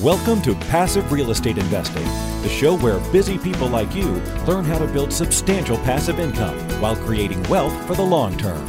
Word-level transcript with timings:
Welcome 0.00 0.42
to 0.42 0.56
Passive 0.56 1.12
Real 1.12 1.30
Estate 1.30 1.56
Investing, 1.56 2.02
the 2.42 2.48
show 2.48 2.76
where 2.78 2.98
busy 3.12 3.38
people 3.38 3.68
like 3.68 3.94
you 3.94 4.08
learn 4.44 4.64
how 4.64 4.76
to 4.76 4.88
build 4.88 5.12
substantial 5.12 5.76
passive 5.76 6.18
income 6.18 6.58
while 6.80 6.96
creating 6.96 7.40
wealth 7.44 7.72
for 7.86 7.94
the 7.94 8.02
long 8.02 8.36
term. 8.36 8.66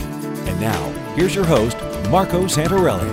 And 0.47 0.61
now, 0.61 0.87
here's 1.15 1.33
your 1.33 1.43
host, 1.43 1.77
Marco 2.11 2.43
Santarelli. 2.43 3.11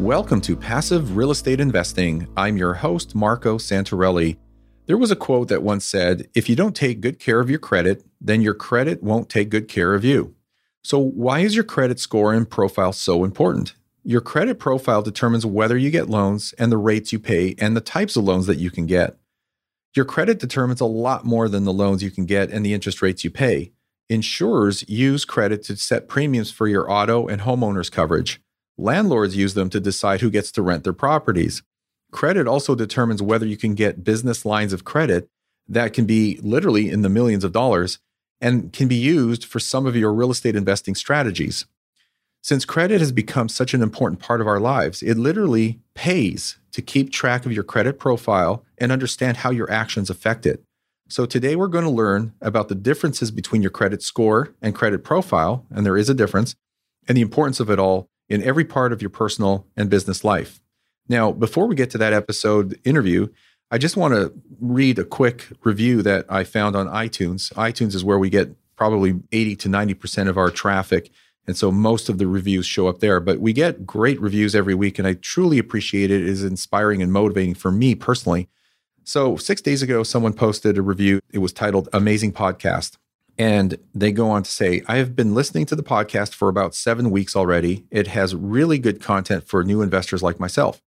Welcome 0.00 0.40
to 0.40 0.56
Passive 0.56 1.14
Real 1.14 1.30
Estate 1.30 1.60
Investing. 1.60 2.26
I'm 2.38 2.56
your 2.56 2.72
host, 2.72 3.14
Marco 3.14 3.58
Santarelli. 3.58 4.38
There 4.86 4.96
was 4.96 5.10
a 5.10 5.16
quote 5.16 5.48
that 5.48 5.62
once 5.62 5.84
said 5.84 6.26
If 6.34 6.48
you 6.48 6.56
don't 6.56 6.74
take 6.74 7.02
good 7.02 7.18
care 7.18 7.38
of 7.38 7.50
your 7.50 7.58
credit, 7.58 8.02
then 8.18 8.40
your 8.40 8.54
credit 8.54 9.02
won't 9.02 9.28
take 9.28 9.50
good 9.50 9.68
care 9.68 9.92
of 9.92 10.06
you. 10.06 10.34
So, 10.82 10.98
why 10.98 11.40
is 11.40 11.54
your 11.54 11.64
credit 11.64 12.00
score 12.00 12.32
and 12.32 12.48
profile 12.48 12.94
so 12.94 13.24
important? 13.24 13.74
Your 14.04 14.20
credit 14.20 14.58
profile 14.58 15.02
determines 15.02 15.44
whether 15.44 15.76
you 15.76 15.90
get 15.90 16.08
loans 16.08 16.54
and 16.58 16.70
the 16.70 16.78
rates 16.78 17.12
you 17.12 17.18
pay 17.18 17.54
and 17.58 17.76
the 17.76 17.80
types 17.80 18.16
of 18.16 18.24
loans 18.24 18.46
that 18.46 18.58
you 18.58 18.70
can 18.70 18.86
get. 18.86 19.16
Your 19.94 20.04
credit 20.04 20.38
determines 20.38 20.80
a 20.80 20.86
lot 20.86 21.24
more 21.24 21.48
than 21.48 21.64
the 21.64 21.72
loans 21.72 22.02
you 22.02 22.10
can 22.10 22.24
get 22.24 22.50
and 22.50 22.64
the 22.64 22.74
interest 22.74 23.02
rates 23.02 23.24
you 23.24 23.30
pay. 23.30 23.72
Insurers 24.08 24.88
use 24.88 25.24
credit 25.24 25.62
to 25.64 25.76
set 25.76 26.08
premiums 26.08 26.50
for 26.50 26.66
your 26.66 26.90
auto 26.90 27.26
and 27.26 27.42
homeowners 27.42 27.90
coverage. 27.90 28.40
Landlords 28.78 29.36
use 29.36 29.54
them 29.54 29.68
to 29.70 29.80
decide 29.80 30.20
who 30.20 30.30
gets 30.30 30.52
to 30.52 30.62
rent 30.62 30.84
their 30.84 30.92
properties. 30.92 31.62
Credit 32.10 32.46
also 32.46 32.74
determines 32.74 33.20
whether 33.20 33.44
you 33.44 33.56
can 33.56 33.74
get 33.74 34.04
business 34.04 34.46
lines 34.46 34.72
of 34.72 34.84
credit 34.84 35.28
that 35.68 35.92
can 35.92 36.06
be 36.06 36.38
literally 36.42 36.88
in 36.88 37.02
the 37.02 37.10
millions 37.10 37.44
of 37.44 37.52
dollars 37.52 37.98
and 38.40 38.72
can 38.72 38.88
be 38.88 38.94
used 38.94 39.44
for 39.44 39.58
some 39.58 39.84
of 39.84 39.96
your 39.96 40.14
real 40.14 40.30
estate 40.30 40.56
investing 40.56 40.94
strategies. 40.94 41.66
Since 42.42 42.64
credit 42.64 43.00
has 43.00 43.12
become 43.12 43.48
such 43.48 43.74
an 43.74 43.82
important 43.82 44.20
part 44.20 44.40
of 44.40 44.46
our 44.46 44.60
lives, 44.60 45.02
it 45.02 45.16
literally 45.16 45.80
pays 45.94 46.58
to 46.72 46.82
keep 46.82 47.10
track 47.10 47.44
of 47.44 47.52
your 47.52 47.64
credit 47.64 47.98
profile 47.98 48.64
and 48.78 48.92
understand 48.92 49.38
how 49.38 49.50
your 49.50 49.70
actions 49.70 50.08
affect 50.08 50.46
it. 50.46 50.62
So, 51.10 51.24
today 51.26 51.56
we're 51.56 51.68
going 51.68 51.84
to 51.84 51.90
learn 51.90 52.34
about 52.40 52.68
the 52.68 52.74
differences 52.74 53.30
between 53.30 53.62
your 53.62 53.70
credit 53.70 54.02
score 54.02 54.54
and 54.60 54.74
credit 54.74 55.02
profile, 55.02 55.64
and 55.70 55.84
there 55.84 55.96
is 55.96 56.10
a 56.10 56.14
difference, 56.14 56.54
and 57.08 57.16
the 57.16 57.22
importance 57.22 57.60
of 57.60 57.70
it 57.70 57.78
all 57.78 58.08
in 58.28 58.42
every 58.42 58.64
part 58.64 58.92
of 58.92 59.00
your 59.00 59.10
personal 59.10 59.66
and 59.76 59.88
business 59.88 60.22
life. 60.22 60.60
Now, 61.08 61.32
before 61.32 61.66
we 61.66 61.74
get 61.74 61.90
to 61.90 61.98
that 61.98 62.12
episode 62.12 62.78
interview, 62.84 63.28
I 63.70 63.78
just 63.78 63.96
want 63.96 64.14
to 64.14 64.32
read 64.60 64.98
a 64.98 65.04
quick 65.04 65.46
review 65.64 66.02
that 66.02 66.26
I 66.28 66.44
found 66.44 66.76
on 66.76 66.86
iTunes. 66.86 67.52
iTunes 67.54 67.94
is 67.94 68.04
where 68.04 68.18
we 68.18 68.30
get 68.30 68.54
probably 68.76 69.20
80 69.32 69.56
to 69.56 69.68
90% 69.68 70.28
of 70.28 70.38
our 70.38 70.50
traffic 70.50 71.10
and 71.48 71.56
so 71.56 71.72
most 71.72 72.10
of 72.10 72.18
the 72.18 72.26
reviews 72.26 72.66
show 72.66 72.88
up 72.88 73.00
there. 73.00 73.20
But 73.20 73.40
we 73.40 73.54
get 73.54 73.86
great 73.86 74.20
reviews 74.20 74.54
every 74.54 74.74
week, 74.74 74.98
and 74.98 75.08
I 75.08 75.14
truly 75.14 75.58
appreciate 75.58 76.10
it. 76.10 76.20
It 76.20 76.28
is 76.28 76.44
inspiring 76.44 77.02
and 77.02 77.10
motivating 77.10 77.54
for 77.54 77.72
me 77.72 77.94
personally. 77.94 78.48
So 79.02 79.36
six 79.36 79.62
days 79.62 79.80
ago, 79.80 80.02
someone 80.02 80.34
posted 80.34 80.76
a 80.76 80.82
review. 80.82 81.20
It 81.32 81.38
was 81.38 81.54
titled 81.54 81.88
Amazing 81.94 82.34
Podcast. 82.34 82.98
And 83.38 83.78
they 83.94 84.12
go 84.12 84.28
on 84.28 84.42
to 84.42 84.50
say, 84.50 84.82
I 84.86 84.96
have 84.96 85.16
been 85.16 85.34
listening 85.34 85.64
to 85.66 85.76
the 85.76 85.82
podcast 85.82 86.34
for 86.34 86.50
about 86.50 86.74
seven 86.74 87.10
weeks 87.10 87.34
already. 87.34 87.86
It 87.90 88.08
has 88.08 88.34
really 88.34 88.78
good 88.78 89.00
content 89.00 89.48
for 89.48 89.64
new 89.64 89.80
investors 89.80 90.22
like 90.22 90.38
myself. 90.38 90.82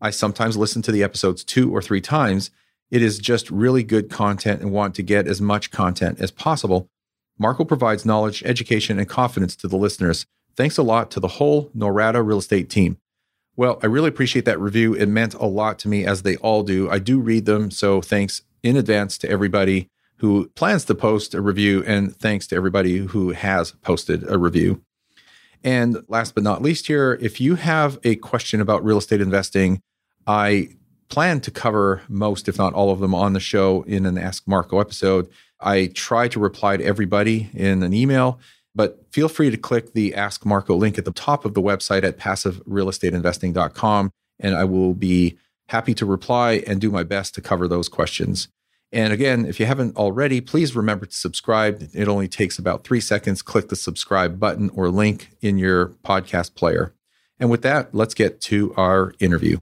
I 0.00 0.10
sometimes 0.10 0.56
listen 0.56 0.82
to 0.82 0.90
the 0.90 1.04
episodes 1.04 1.44
two 1.44 1.70
or 1.70 1.80
three 1.80 2.00
times. 2.00 2.50
It 2.90 3.02
is 3.02 3.20
just 3.20 3.50
really 3.52 3.84
good 3.84 4.10
content 4.10 4.62
and 4.62 4.72
want 4.72 4.96
to 4.96 5.02
get 5.04 5.28
as 5.28 5.40
much 5.40 5.70
content 5.70 6.18
as 6.18 6.32
possible. 6.32 6.88
Marco 7.38 7.64
provides 7.64 8.04
knowledge, 8.04 8.42
education, 8.44 8.98
and 8.98 9.08
confidence 9.08 9.56
to 9.56 9.68
the 9.68 9.76
listeners. 9.76 10.26
Thanks 10.56 10.78
a 10.78 10.82
lot 10.82 11.10
to 11.12 11.20
the 11.20 11.28
whole 11.28 11.70
Norada 11.70 12.24
real 12.24 12.38
estate 12.38 12.68
team. 12.68 12.98
Well, 13.56 13.78
I 13.82 13.86
really 13.86 14.08
appreciate 14.08 14.44
that 14.46 14.60
review. 14.60 14.94
It 14.94 15.06
meant 15.06 15.34
a 15.34 15.46
lot 15.46 15.78
to 15.80 15.88
me, 15.88 16.06
as 16.06 16.22
they 16.22 16.36
all 16.36 16.62
do. 16.62 16.90
I 16.90 16.98
do 16.98 17.20
read 17.20 17.44
them. 17.44 17.70
So 17.70 18.00
thanks 18.00 18.42
in 18.62 18.76
advance 18.76 19.18
to 19.18 19.28
everybody 19.28 19.88
who 20.18 20.48
plans 20.54 20.84
to 20.84 20.94
post 20.94 21.34
a 21.34 21.40
review, 21.40 21.82
and 21.84 22.16
thanks 22.16 22.46
to 22.46 22.56
everybody 22.56 22.98
who 22.98 23.30
has 23.30 23.72
posted 23.82 24.28
a 24.30 24.38
review. 24.38 24.80
And 25.64 25.98
last 26.08 26.34
but 26.34 26.44
not 26.44 26.62
least, 26.62 26.86
here, 26.86 27.18
if 27.20 27.40
you 27.40 27.56
have 27.56 27.98
a 28.04 28.16
question 28.16 28.60
about 28.60 28.84
real 28.84 28.98
estate 28.98 29.20
investing, 29.20 29.80
I 30.26 30.68
plan 31.08 31.40
to 31.40 31.50
cover 31.50 32.02
most, 32.08 32.48
if 32.48 32.56
not 32.56 32.72
all 32.72 32.90
of 32.90 33.00
them, 33.00 33.14
on 33.14 33.32
the 33.32 33.40
show 33.40 33.82
in 33.82 34.06
an 34.06 34.16
Ask 34.16 34.44
Marco 34.46 34.78
episode. 34.78 35.28
I 35.62 35.86
try 35.88 36.28
to 36.28 36.40
reply 36.40 36.76
to 36.76 36.84
everybody 36.84 37.50
in 37.54 37.82
an 37.82 37.92
email, 37.92 38.38
but 38.74 39.04
feel 39.12 39.28
free 39.28 39.50
to 39.50 39.56
click 39.56 39.92
the 39.92 40.14
Ask 40.14 40.44
Marco 40.44 40.74
link 40.74 40.98
at 40.98 41.04
the 41.04 41.12
top 41.12 41.44
of 41.44 41.54
the 41.54 41.62
website 41.62 42.04
at 42.04 42.18
passiverealestateinvesting.com, 42.18 44.10
and 44.40 44.56
I 44.56 44.64
will 44.64 44.94
be 44.94 45.38
happy 45.68 45.94
to 45.94 46.06
reply 46.06 46.62
and 46.66 46.80
do 46.80 46.90
my 46.90 47.02
best 47.02 47.34
to 47.34 47.40
cover 47.40 47.68
those 47.68 47.88
questions. 47.88 48.48
And 48.92 49.12
again, 49.12 49.46
if 49.46 49.58
you 49.58 49.64
haven't 49.64 49.96
already, 49.96 50.42
please 50.42 50.76
remember 50.76 51.06
to 51.06 51.14
subscribe. 51.14 51.88
It 51.94 52.08
only 52.08 52.28
takes 52.28 52.58
about 52.58 52.84
three 52.84 53.00
seconds. 53.00 53.40
Click 53.40 53.70
the 53.70 53.76
subscribe 53.76 54.38
button 54.38 54.70
or 54.74 54.90
link 54.90 55.30
in 55.40 55.56
your 55.56 55.86
podcast 56.04 56.54
player. 56.54 56.94
And 57.40 57.50
with 57.50 57.62
that, 57.62 57.94
let's 57.94 58.12
get 58.12 58.40
to 58.42 58.74
our 58.76 59.14
interview. 59.18 59.58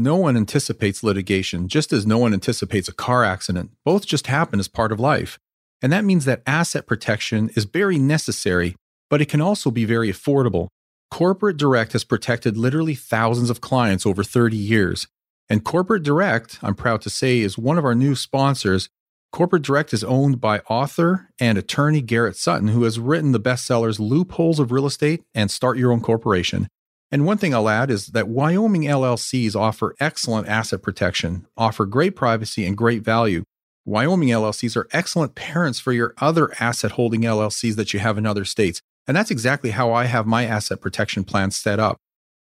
No 0.00 0.16
one 0.16 0.34
anticipates 0.34 1.02
litigation, 1.02 1.68
just 1.68 1.92
as 1.92 2.06
no 2.06 2.16
one 2.16 2.32
anticipates 2.32 2.88
a 2.88 2.94
car 2.94 3.22
accident. 3.22 3.72
Both 3.84 4.06
just 4.06 4.28
happen 4.28 4.58
as 4.58 4.66
part 4.66 4.92
of 4.92 4.98
life. 4.98 5.38
And 5.82 5.92
that 5.92 6.06
means 6.06 6.24
that 6.24 6.42
asset 6.46 6.86
protection 6.86 7.50
is 7.54 7.64
very 7.64 7.98
necessary, 7.98 8.76
but 9.10 9.20
it 9.20 9.28
can 9.28 9.42
also 9.42 9.70
be 9.70 9.84
very 9.84 10.10
affordable. 10.10 10.68
Corporate 11.10 11.58
Direct 11.58 11.92
has 11.92 12.04
protected 12.04 12.56
literally 12.56 12.94
thousands 12.94 13.50
of 13.50 13.60
clients 13.60 14.06
over 14.06 14.24
30 14.24 14.56
years. 14.56 15.06
And 15.50 15.64
Corporate 15.64 16.02
Direct, 16.02 16.58
I'm 16.62 16.74
proud 16.74 17.02
to 17.02 17.10
say, 17.10 17.40
is 17.40 17.58
one 17.58 17.76
of 17.76 17.84
our 17.84 17.94
new 17.94 18.14
sponsors. 18.14 18.88
Corporate 19.32 19.64
Direct 19.64 19.92
is 19.92 20.02
owned 20.02 20.40
by 20.40 20.60
author 20.60 21.28
and 21.38 21.58
attorney 21.58 22.00
Garrett 22.00 22.36
Sutton, 22.36 22.68
who 22.68 22.84
has 22.84 22.98
written 22.98 23.32
the 23.32 23.38
bestsellers 23.38 24.00
Loopholes 24.00 24.60
of 24.60 24.72
Real 24.72 24.86
Estate 24.86 25.20
and 25.34 25.50
Start 25.50 25.76
Your 25.76 25.92
Own 25.92 26.00
Corporation. 26.00 26.68
And 27.12 27.26
one 27.26 27.38
thing 27.38 27.54
I'll 27.54 27.68
add 27.68 27.90
is 27.90 28.08
that 28.08 28.28
Wyoming 28.28 28.82
LLCs 28.82 29.56
offer 29.56 29.96
excellent 29.98 30.48
asset 30.48 30.80
protection, 30.82 31.46
offer 31.56 31.84
great 31.84 32.14
privacy, 32.14 32.64
and 32.64 32.76
great 32.76 33.02
value. 33.02 33.42
Wyoming 33.84 34.28
LLCs 34.28 34.76
are 34.76 34.88
excellent 34.92 35.34
parents 35.34 35.80
for 35.80 35.92
your 35.92 36.14
other 36.18 36.52
asset 36.60 36.92
holding 36.92 37.22
LLCs 37.22 37.74
that 37.76 37.92
you 37.92 37.98
have 37.98 38.16
in 38.16 38.26
other 38.26 38.44
states. 38.44 38.80
And 39.08 39.16
that's 39.16 39.30
exactly 39.30 39.70
how 39.70 39.92
I 39.92 40.04
have 40.04 40.26
my 40.26 40.44
asset 40.44 40.80
protection 40.80 41.24
plan 41.24 41.50
set 41.50 41.80
up. 41.80 41.96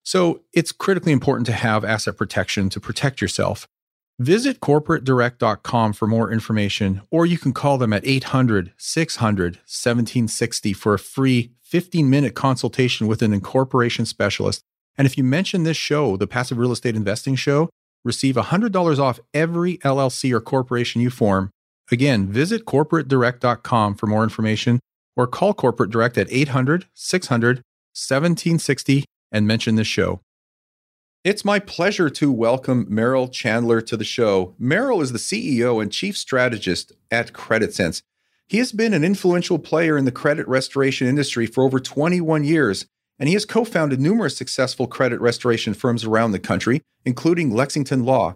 So 0.01 0.41
it's 0.53 0.71
critically 0.71 1.11
important 1.11 1.45
to 1.47 1.53
have 1.53 1.85
asset 1.85 2.17
protection 2.17 2.69
to 2.69 2.79
protect 2.79 3.21
yourself. 3.21 3.67
Visit 4.19 4.61
corporatedirect.com 4.61 5.91
for 5.91 6.07
more 6.07 6.31
information, 6.31 7.01
or 7.11 7.25
you 7.25 7.37
can 7.37 7.51
call 7.51 7.77
them 7.77 7.91
at 7.91 8.05
800 8.07 8.71
600 8.77 9.55
1760 9.55 10.71
for 10.73 10.93
a 10.93 10.99
free 10.99 11.51
15 11.63 12.09
minute 12.09 12.33
consultation 12.33 13.07
with 13.07 13.21
an 13.21 13.33
incorporation 13.33 14.05
specialist. 14.05 14.61
And 14.97 15.05
if 15.05 15.17
you 15.17 15.25
mention 15.25 15.63
this 15.63 15.75
show, 15.75 16.15
the 16.15 16.27
Passive 16.27 16.57
Real 16.57 16.71
Estate 16.71 16.95
Investing 16.95 17.35
Show, 17.35 17.69
receive 18.05 18.35
$100 18.35 18.99
off 18.99 19.19
every 19.33 19.79
LLC 19.79 20.31
or 20.31 20.39
corporation 20.39 21.01
you 21.01 21.09
form. 21.09 21.49
Again, 21.91 22.27
visit 22.27 22.63
corporatedirect.com 22.63 23.95
for 23.95 24.07
more 24.07 24.23
information 24.23 24.79
or 25.17 25.27
call 25.27 25.53
Corporate 25.53 25.91
Direct 25.91 26.17
at 26.17 26.31
800 26.31 26.85
600 26.93 27.57
1760 27.57 29.03
and 29.31 29.45
mention 29.45 29.75
this 29.75 29.87
show. 29.87 30.21
It's 31.25 31.43
my 31.43 31.57
pleasure 31.57 32.07
to 32.11 32.31
welcome 32.31 32.85
Merrill 32.87 33.27
Chandler 33.27 33.81
to 33.81 33.97
the 33.97 34.03
show. 34.03 34.53
Merrill 34.59 35.01
is 35.01 35.11
the 35.11 35.17
CEO 35.17 35.81
and 35.81 35.91
chief 35.91 36.15
strategist 36.15 36.91
at 37.09 37.33
CreditSense. 37.33 38.03
He 38.45 38.59
has 38.59 38.71
been 38.71 38.93
an 38.93 39.03
influential 39.03 39.57
player 39.57 39.97
in 39.97 40.05
the 40.05 40.11
credit 40.11 40.47
restoration 40.47 41.07
industry 41.07 41.47
for 41.47 41.63
over 41.63 41.79
21 41.79 42.43
years, 42.43 42.85
and 43.17 43.27
he 43.27 43.33
has 43.33 43.43
co 43.43 43.65
founded 43.65 43.99
numerous 43.99 44.37
successful 44.37 44.85
credit 44.85 45.19
restoration 45.19 45.73
firms 45.73 46.03
around 46.03 46.31
the 46.31 46.37
country, 46.37 46.83
including 47.05 47.55
Lexington 47.55 48.05
Law. 48.05 48.35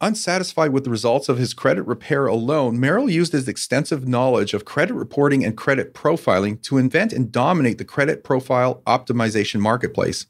Unsatisfied 0.00 0.72
with 0.72 0.82
the 0.82 0.90
results 0.90 1.28
of 1.28 1.38
his 1.38 1.54
credit 1.54 1.84
repair 1.84 2.26
alone, 2.26 2.80
Merrill 2.80 3.08
used 3.08 3.34
his 3.34 3.46
extensive 3.46 4.08
knowledge 4.08 4.52
of 4.52 4.64
credit 4.64 4.94
reporting 4.94 5.44
and 5.44 5.56
credit 5.56 5.94
profiling 5.94 6.60
to 6.62 6.76
invent 6.76 7.12
and 7.12 7.30
dominate 7.30 7.78
the 7.78 7.84
credit 7.84 8.24
profile 8.24 8.82
optimization 8.84 9.60
marketplace. 9.60 10.26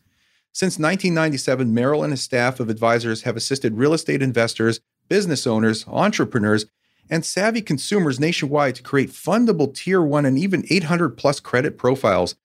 Since 0.56 0.78
1997, 0.78 1.74
Merrill 1.74 2.02
and 2.02 2.14
his 2.14 2.22
staff 2.22 2.60
of 2.60 2.70
advisors 2.70 3.24
have 3.24 3.36
assisted 3.36 3.76
real 3.76 3.92
estate 3.92 4.22
investors, 4.22 4.80
business 5.06 5.46
owners, 5.46 5.86
entrepreneurs, 5.86 6.64
and 7.10 7.26
savvy 7.26 7.60
consumers 7.60 8.18
nationwide 8.18 8.74
to 8.76 8.82
create 8.82 9.10
fundable 9.10 9.74
tier 9.74 10.00
one 10.00 10.24
and 10.24 10.38
even 10.38 10.64
800 10.70 11.10
plus 11.10 11.40
credit 11.40 11.76
profiles. 11.76 12.36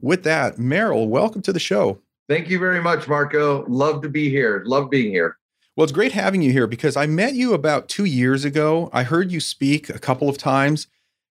With 0.00 0.22
that, 0.22 0.60
Merrill, 0.60 1.08
welcome 1.08 1.42
to 1.42 1.52
the 1.52 1.58
show. 1.58 1.98
Thank 2.28 2.48
you 2.48 2.60
very 2.60 2.80
much, 2.80 3.08
Marco. 3.08 3.66
Love 3.66 4.00
to 4.02 4.08
be 4.08 4.30
here. 4.30 4.62
Love 4.64 4.88
being 4.88 5.10
here. 5.10 5.36
Well, 5.74 5.82
it's 5.82 5.92
great 5.92 6.12
having 6.12 6.42
you 6.42 6.52
here 6.52 6.68
because 6.68 6.96
I 6.96 7.06
met 7.06 7.34
you 7.34 7.52
about 7.52 7.88
two 7.88 8.04
years 8.04 8.44
ago. 8.44 8.90
I 8.92 9.02
heard 9.02 9.32
you 9.32 9.40
speak 9.40 9.88
a 9.88 9.98
couple 9.98 10.28
of 10.28 10.38
times, 10.38 10.86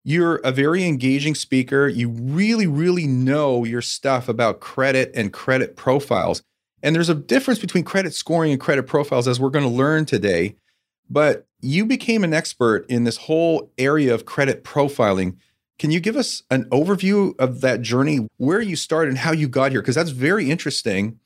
you're 0.04 0.36
a 0.36 0.52
very 0.52 0.84
engaging 0.84 1.34
speaker. 1.34 1.88
You 1.88 2.10
really, 2.10 2.66
really 2.66 3.06
know 3.06 3.64
your 3.64 3.82
stuff 3.82 4.28
about 4.28 4.60
credit 4.60 5.10
and 5.14 5.32
credit 5.32 5.76
profiles. 5.76 6.42
And 6.82 6.94
there's 6.94 7.08
a 7.08 7.14
difference 7.14 7.58
between 7.58 7.84
credit 7.84 8.14
scoring 8.14 8.52
and 8.52 8.60
credit 8.60 8.86
profiles, 8.86 9.26
as 9.26 9.40
we're 9.40 9.48
going 9.48 9.64
to 9.64 9.70
learn 9.70 10.04
today. 10.04 10.56
But 11.08 11.46
you 11.60 11.86
became 11.86 12.22
an 12.24 12.34
expert 12.34 12.84
in 12.90 13.04
this 13.04 13.16
whole 13.16 13.70
area 13.78 14.12
of 14.14 14.26
credit 14.26 14.64
profiling. 14.64 15.36
Can 15.78 15.90
you 15.90 15.98
give 15.98 16.16
us 16.16 16.42
an 16.50 16.64
overview 16.66 17.34
of 17.38 17.62
that 17.62 17.80
journey, 17.80 18.28
where 18.36 18.60
you 18.60 18.76
started 18.76 19.08
and 19.08 19.18
how 19.18 19.32
you 19.32 19.48
got 19.48 19.72
here? 19.72 19.80
Because 19.80 19.94
that's 19.94 20.10
very 20.10 20.50
interesting. 20.50 21.18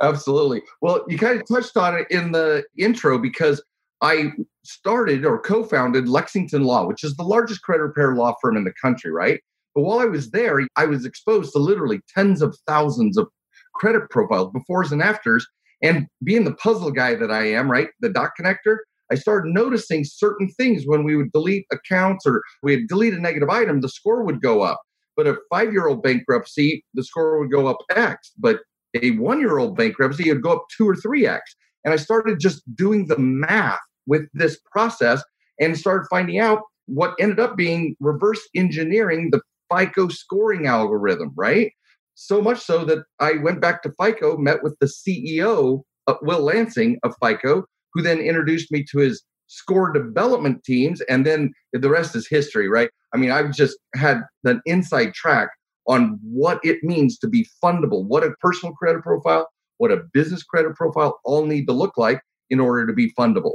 Absolutely. 0.00 0.62
Well, 0.80 1.04
you 1.08 1.18
kind 1.18 1.40
of 1.40 1.46
touched 1.48 1.76
on 1.76 1.96
it 1.96 2.06
in 2.10 2.32
the 2.32 2.64
intro 2.78 3.18
because 3.18 3.62
I 4.00 4.30
started 4.64 5.24
or 5.24 5.40
co 5.40 5.64
founded 5.64 6.08
Lexington 6.08 6.64
Law, 6.64 6.86
which 6.86 7.04
is 7.04 7.16
the 7.16 7.22
largest 7.22 7.62
credit 7.62 7.84
repair 7.84 8.14
law 8.14 8.34
firm 8.40 8.56
in 8.56 8.64
the 8.64 8.72
country, 8.82 9.10
right? 9.10 9.40
But 9.74 9.82
while 9.82 10.00
I 10.00 10.04
was 10.06 10.30
there, 10.30 10.66
I 10.76 10.86
was 10.86 11.04
exposed 11.04 11.52
to 11.52 11.58
literally 11.58 12.00
tens 12.12 12.42
of 12.42 12.56
thousands 12.66 13.16
of 13.16 13.28
credit 13.74 14.10
profiles, 14.10 14.52
befores 14.52 14.92
and 14.92 15.02
afters. 15.02 15.46
And 15.82 16.06
being 16.22 16.44
the 16.44 16.54
puzzle 16.54 16.90
guy 16.90 17.14
that 17.14 17.30
I 17.30 17.46
am, 17.52 17.70
right, 17.70 17.88
the 18.00 18.10
dot 18.10 18.30
connector, 18.38 18.78
I 19.10 19.14
started 19.14 19.52
noticing 19.52 20.04
certain 20.04 20.48
things 20.48 20.84
when 20.86 21.04
we 21.04 21.16
would 21.16 21.32
delete 21.32 21.66
accounts 21.72 22.26
or 22.26 22.42
we'd 22.62 22.88
delete 22.88 23.14
a 23.14 23.20
negative 23.20 23.48
item, 23.48 23.80
the 23.80 23.88
score 23.88 24.22
would 24.22 24.40
go 24.40 24.62
up. 24.62 24.80
But 25.16 25.26
a 25.26 25.36
five 25.50 25.72
year 25.72 25.88
old 25.88 26.02
bankruptcy, 26.02 26.84
the 26.94 27.02
score 27.02 27.38
would 27.38 27.50
go 27.50 27.66
up 27.66 27.78
X. 27.94 28.32
But 28.38 28.60
a 29.00 29.12
one 29.12 29.40
year 29.40 29.58
old 29.58 29.76
bankruptcy, 29.76 30.28
it 30.28 30.34
would 30.34 30.42
go 30.42 30.52
up 30.52 30.66
two 30.76 30.88
or 30.88 30.96
three 30.96 31.26
X. 31.26 31.54
And 31.84 31.94
I 31.94 31.96
started 31.96 32.40
just 32.40 32.62
doing 32.76 33.06
the 33.06 33.18
math 33.18 33.80
with 34.06 34.22
this 34.34 34.58
process 34.70 35.22
and 35.60 35.78
started 35.78 36.06
finding 36.08 36.38
out 36.38 36.62
what 36.86 37.14
ended 37.20 37.38
up 37.38 37.56
being 37.56 37.96
reverse 38.00 38.40
engineering 38.54 39.30
the 39.30 39.40
FICO 39.72 40.08
scoring 40.08 40.66
algorithm, 40.66 41.32
right? 41.36 41.72
So 42.14 42.42
much 42.42 42.60
so 42.60 42.84
that 42.84 43.04
I 43.20 43.34
went 43.34 43.60
back 43.60 43.82
to 43.82 43.92
FICO, 44.00 44.36
met 44.36 44.62
with 44.62 44.76
the 44.80 44.86
CEO, 44.86 45.82
uh, 46.06 46.14
Will 46.22 46.40
Lansing 46.40 46.98
of 47.02 47.14
FICO, 47.22 47.64
who 47.92 48.02
then 48.02 48.18
introduced 48.18 48.70
me 48.72 48.84
to 48.90 48.98
his 48.98 49.22
score 49.46 49.92
development 49.92 50.62
teams. 50.64 51.00
And 51.02 51.26
then 51.26 51.52
the 51.72 51.88
rest 51.88 52.14
is 52.14 52.28
history, 52.28 52.68
right? 52.68 52.90
I 53.12 53.16
mean, 53.16 53.30
I've 53.30 53.52
just 53.52 53.78
had 53.94 54.22
an 54.44 54.60
inside 54.66 55.14
track 55.14 55.48
on 55.86 56.18
what 56.22 56.60
it 56.62 56.78
means 56.82 57.18
to 57.18 57.28
be 57.28 57.46
fundable, 57.62 58.04
what 58.04 58.22
a 58.22 58.32
personal 58.40 58.74
credit 58.74 59.02
profile, 59.02 59.48
what 59.78 59.90
a 59.90 60.02
business 60.12 60.42
credit 60.42 60.76
profile 60.76 61.18
all 61.24 61.46
need 61.46 61.66
to 61.66 61.72
look 61.72 61.96
like 61.96 62.20
in 62.50 62.60
order 62.60 62.86
to 62.86 62.92
be 62.92 63.12
fundable. 63.18 63.54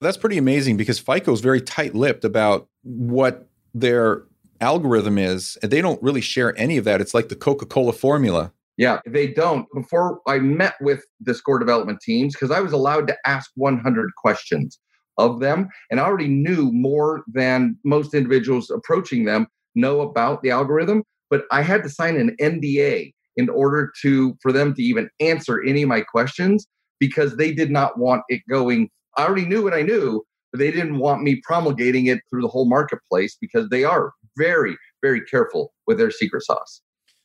That's 0.00 0.16
pretty 0.16 0.38
amazing 0.38 0.76
because 0.76 0.98
FICO 0.98 1.32
is 1.32 1.40
very 1.40 1.60
tight 1.60 1.94
lipped 1.94 2.24
about 2.24 2.68
what 2.82 3.48
their 3.74 4.24
algorithm 4.60 5.18
is. 5.18 5.58
And 5.62 5.70
they 5.72 5.80
don't 5.80 6.02
really 6.02 6.20
share 6.20 6.56
any 6.58 6.76
of 6.76 6.84
that. 6.84 7.00
It's 7.00 7.14
like 7.14 7.28
the 7.28 7.36
Coca 7.36 7.66
Cola 7.66 7.92
formula. 7.92 8.52
Yeah, 8.76 9.00
they 9.06 9.26
don't. 9.26 9.66
Before 9.74 10.20
I 10.28 10.38
met 10.38 10.74
with 10.80 11.04
the 11.20 11.34
score 11.34 11.58
development 11.58 12.00
teams, 12.00 12.34
because 12.34 12.52
I 12.52 12.60
was 12.60 12.72
allowed 12.72 13.08
to 13.08 13.16
ask 13.26 13.50
100 13.56 14.10
questions 14.16 14.78
of 15.18 15.40
them, 15.40 15.68
and 15.90 15.98
I 15.98 16.04
already 16.04 16.28
knew 16.28 16.70
more 16.72 17.24
than 17.26 17.76
most 17.84 18.14
individuals 18.14 18.70
approaching 18.70 19.24
them 19.24 19.48
know 19.74 20.00
about 20.00 20.42
the 20.42 20.50
algorithm. 20.50 21.02
But 21.28 21.42
I 21.50 21.62
had 21.62 21.82
to 21.82 21.90
sign 21.90 22.16
an 22.16 22.36
NDA 22.40 23.12
in 23.36 23.48
order 23.48 23.92
to 24.02 24.36
for 24.40 24.52
them 24.52 24.74
to 24.74 24.82
even 24.82 25.10
answer 25.20 25.60
any 25.62 25.82
of 25.82 25.88
my 25.88 26.00
questions 26.00 26.66
because 27.00 27.36
they 27.36 27.52
did 27.52 27.70
not 27.72 27.98
want 27.98 28.22
it 28.28 28.42
going. 28.48 28.90
I 29.16 29.24
already 29.24 29.46
knew 29.46 29.62
what 29.62 29.74
I 29.74 29.82
knew, 29.82 30.24
but 30.52 30.58
they 30.58 30.70
didn't 30.70 30.98
want 30.98 31.22
me 31.22 31.40
promulgating 31.42 32.06
it 32.06 32.20
through 32.30 32.42
the 32.42 32.48
whole 32.48 32.68
marketplace 32.68 33.36
because 33.40 33.68
they 33.68 33.84
are 33.84 34.12
very, 34.36 34.76
very 35.02 35.20
careful 35.22 35.72
with 35.86 35.98
their 35.98 36.10
secret 36.10 36.42
sauce. 36.42 36.80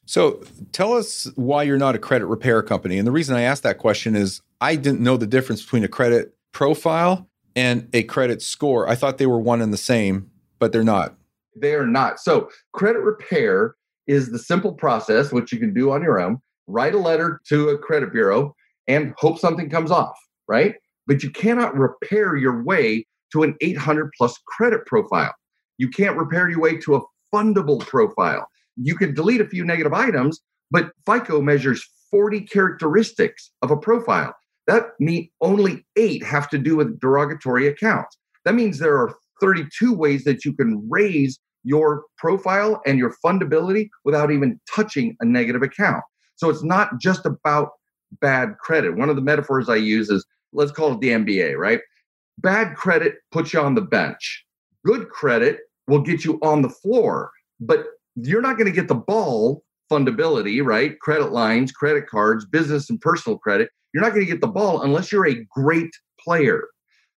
So 0.05 0.43
tell 0.71 0.93
us 0.93 1.31
why 1.35 1.63
you're 1.63 1.77
not 1.77 1.95
a 1.95 1.99
credit 1.99 2.25
repair 2.25 2.61
company. 2.61 2.97
And 2.97 3.07
the 3.07 3.11
reason 3.11 3.35
I 3.35 3.41
asked 3.41 3.63
that 3.63 3.77
question 3.77 4.15
is 4.15 4.41
I 4.59 4.75
didn't 4.75 4.99
know 4.99 5.17
the 5.17 5.27
difference 5.27 5.61
between 5.61 5.83
a 5.83 5.87
credit 5.87 6.35
profile 6.51 7.29
and 7.55 7.87
a 7.93 8.03
credit 8.03 8.41
score. 8.41 8.87
I 8.87 8.95
thought 8.95 9.17
they 9.17 9.25
were 9.25 9.39
one 9.39 9.61
and 9.61 9.71
the 9.71 9.77
same, 9.77 10.29
but 10.59 10.71
they're 10.71 10.83
not. 10.83 11.15
They 11.55 11.75
are 11.75 11.87
not. 11.87 12.19
So 12.19 12.49
credit 12.73 12.99
repair 12.99 13.75
is 14.07 14.31
the 14.31 14.39
simple 14.39 14.73
process, 14.73 15.31
which 15.31 15.53
you 15.53 15.59
can 15.59 15.73
do 15.73 15.91
on 15.91 16.01
your 16.01 16.19
own. 16.19 16.39
Write 16.67 16.95
a 16.95 16.99
letter 16.99 17.39
to 17.47 17.69
a 17.69 17.77
credit 17.77 18.11
bureau 18.11 18.55
and 18.87 19.13
hope 19.17 19.39
something 19.39 19.69
comes 19.69 19.91
off, 19.91 20.17
right? 20.47 20.75
But 21.07 21.23
you 21.23 21.29
cannot 21.29 21.75
repair 21.75 22.35
your 22.35 22.63
way 22.63 23.05
to 23.31 23.43
an 23.43 23.55
800 23.61 24.11
plus 24.17 24.37
credit 24.47 24.85
profile. 24.85 25.33
You 25.77 25.89
can't 25.89 26.17
repair 26.17 26.49
your 26.49 26.61
way 26.61 26.77
to 26.77 26.95
a 26.95 27.01
fundable 27.33 27.79
profile 27.79 28.47
you 28.77 28.95
can 28.95 29.13
delete 29.13 29.41
a 29.41 29.47
few 29.47 29.63
negative 29.63 29.93
items, 29.93 30.41
but 30.71 30.91
FICO 31.05 31.41
measures 31.41 31.87
40 32.11 32.41
characteristics 32.41 33.51
of 33.61 33.71
a 33.71 33.77
profile. 33.77 34.35
That 34.67 34.91
means 34.99 35.27
only 35.41 35.85
eight 35.95 36.23
have 36.23 36.49
to 36.49 36.57
do 36.57 36.75
with 36.75 36.99
derogatory 36.99 37.67
accounts. 37.67 38.17
That 38.45 38.55
means 38.55 38.79
there 38.79 38.97
are 38.97 39.13
32 39.41 39.93
ways 39.93 40.23
that 40.23 40.45
you 40.45 40.53
can 40.53 40.87
raise 40.89 41.39
your 41.63 42.03
profile 42.17 42.81
and 42.85 42.97
your 42.97 43.15
fundability 43.23 43.89
without 44.05 44.31
even 44.31 44.59
touching 44.73 45.15
a 45.21 45.25
negative 45.25 45.61
account. 45.61 46.03
So 46.35 46.49
it's 46.49 46.63
not 46.63 46.99
just 46.99 47.25
about 47.25 47.71
bad 48.21 48.57
credit. 48.59 48.97
One 48.97 49.09
of 49.09 49.15
the 49.15 49.21
metaphors 49.21 49.69
I 49.69 49.75
use 49.75 50.09
is 50.09 50.25
let's 50.53 50.71
call 50.71 50.93
it 50.93 51.01
the 51.01 51.09
NBA, 51.09 51.57
right? 51.57 51.81
Bad 52.39 52.75
credit 52.75 53.15
puts 53.31 53.53
you 53.53 53.59
on 53.59 53.75
the 53.75 53.81
bench. 53.81 54.45
Good 54.85 55.09
credit 55.09 55.59
will 55.87 56.01
get 56.01 56.25
you 56.25 56.39
on 56.41 56.61
the 56.61 56.69
floor. 56.69 57.31
But 57.59 57.85
you're 58.15 58.41
not 58.41 58.57
going 58.57 58.67
to 58.67 58.71
get 58.71 58.87
the 58.87 58.95
ball 58.95 59.63
fundability, 59.91 60.63
right? 60.63 60.99
Credit 60.99 61.31
lines, 61.31 61.71
credit 61.71 62.07
cards, 62.07 62.45
business 62.45 62.89
and 62.89 62.99
personal 62.99 63.37
credit. 63.37 63.69
You're 63.93 64.03
not 64.03 64.13
going 64.13 64.25
to 64.25 64.31
get 64.31 64.41
the 64.41 64.47
ball 64.47 64.81
unless 64.81 65.11
you're 65.11 65.27
a 65.27 65.45
great 65.51 65.91
player. 66.19 66.63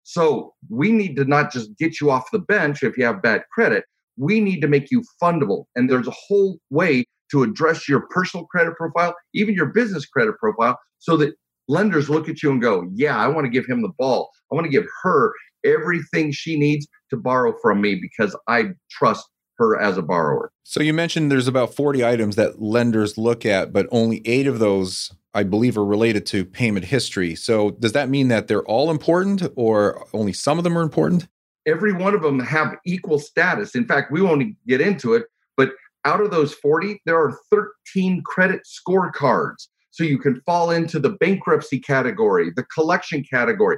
So 0.03 0.53
we 0.69 0.91
need 0.91 1.15
to 1.18 1.25
not 1.25 1.51
just 1.51 1.77
get 1.77 2.01
you 2.01 2.12
off 2.12 2.31
the 2.31 2.39
bench 2.39 2.83
if 2.83 2.97
you 2.97 3.06
have 3.06 3.21
bad 3.21 3.44
credit. 3.51 3.85
We 4.18 4.41
need 4.41 4.59
to 4.62 4.68
make 4.68 4.91
you 4.91 5.03
fundable. 5.21 5.65
And 5.75 5.89
there's 5.89 6.07
a 6.07 6.13
whole 6.27 6.59
way 6.69 7.06
to 7.31 7.44
address 7.44 7.88
your 7.88 8.01
personal 8.09 8.45
credit 8.47 8.75
profile, 8.75 9.15
even 9.33 9.56
your 9.56 9.68
business 9.68 10.06
credit 10.06 10.38
profile, 10.38 10.77
so 11.00 11.18
that 11.18 11.33
lenders 11.68 12.10
look 12.10 12.30
at 12.30 12.44
you 12.44 12.51
and 12.51 12.62
go, 12.62 12.89
Yeah, 12.94 13.18
I 13.18 13.27
want 13.27 13.45
to 13.45 13.50
give 13.50 13.65
him 13.65 13.81
the 13.81 13.92
ball. 13.98 14.30
I 14.51 14.56
want 14.56 14.65
to 14.65 14.71
give 14.71 14.86
her 15.04 15.33
everything 15.65 16.31
she 16.31 16.57
needs 16.57 16.88
to 17.10 17.18
borrow 17.18 17.54
from 17.62 17.81
me 17.81 17.95
because 17.95 18.36
I 18.48 18.71
trust 18.92 19.27
her 19.57 19.80
as 19.80 19.98
a 19.98 20.01
borrower. 20.01 20.51
So 20.63 20.81
you 20.81 20.94
mentioned 20.94 21.31
there's 21.31 21.48
about 21.48 21.75
40 21.75 22.04
items 22.04 22.36
that 22.36 22.62
lenders 22.62 23.18
look 23.18 23.45
at, 23.45 23.71
but 23.71 23.88
only 23.92 24.21
eight 24.25 24.48
of 24.48 24.60
those, 24.60 25.12
I 25.33 25.44
believe, 25.44 25.77
are 25.77 25.86
related 25.86 26.25
to 26.27 26.45
payment 26.45 26.86
history. 26.86 27.36
So 27.36 27.71
does 27.71 27.92
that 27.94 28.09
mean 28.09 28.30
that 28.30 28.48
they're 28.48 28.66
all 28.66 28.89
important 28.89 29.44
or 29.56 30.07
only 30.14 30.33
some 30.33 30.57
of 30.57 30.64
them 30.64 30.78
are 30.78 30.81
important? 30.81 31.28
Every 31.66 31.94
one 31.94 32.14
of 32.14 32.21
them 32.21 32.40
have 32.40 32.76
equal 32.85 33.19
status. 33.19 33.76
In 33.76 33.85
fact, 33.85 34.11
we 34.11 34.21
won't 34.21 34.56
get 34.68 34.81
into 34.81 35.14
it, 35.14 35.26
but 35.56 35.71
out 36.06 36.19
of 36.19 36.31
those 36.31 36.54
40, 36.56 37.02
there 37.06 37.18
are 37.18 37.38
13 37.52 38.21
credit 38.26 38.61
scorecards. 38.66 39.68
So 39.94 40.04
you 40.04 40.18
can 40.18 40.42
fall 40.42 40.71
into 40.71 41.00
the 41.00 41.12
bankruptcy 41.12 41.80
category, 41.80 42.52
the 42.56 42.64
collection 42.64 43.23
category. 43.23 43.78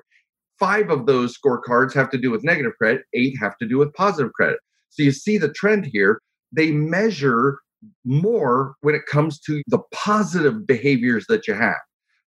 Five 0.58 0.90
of 0.90 1.08
those 1.08 1.38
scorecards 1.38 1.94
have 1.94 2.10
to 2.12 2.18
do 2.18 2.32
with 2.32 2.42
negative 2.42 2.72
credit, 2.78 3.04
eight 3.14 3.36
have 3.42 3.58
to 3.58 3.68
do 3.68 3.78
with 3.78 3.94
positive 3.94 4.32
credit. 4.32 4.58
So 4.92 5.04
you 5.04 5.12
see 5.12 5.38
the 5.38 5.52
trend 5.52 5.86
here. 5.86 6.22
They 6.54 6.72
measure 6.72 7.60
more 8.06 8.76
when 8.80 8.96
it 8.96 9.06
comes 9.08 9.42
to 9.42 9.62
the 9.68 9.80
positive 9.92 10.66
behaviors 10.66 11.26
that 11.28 11.50
you 11.50 11.54
have. 11.54 11.76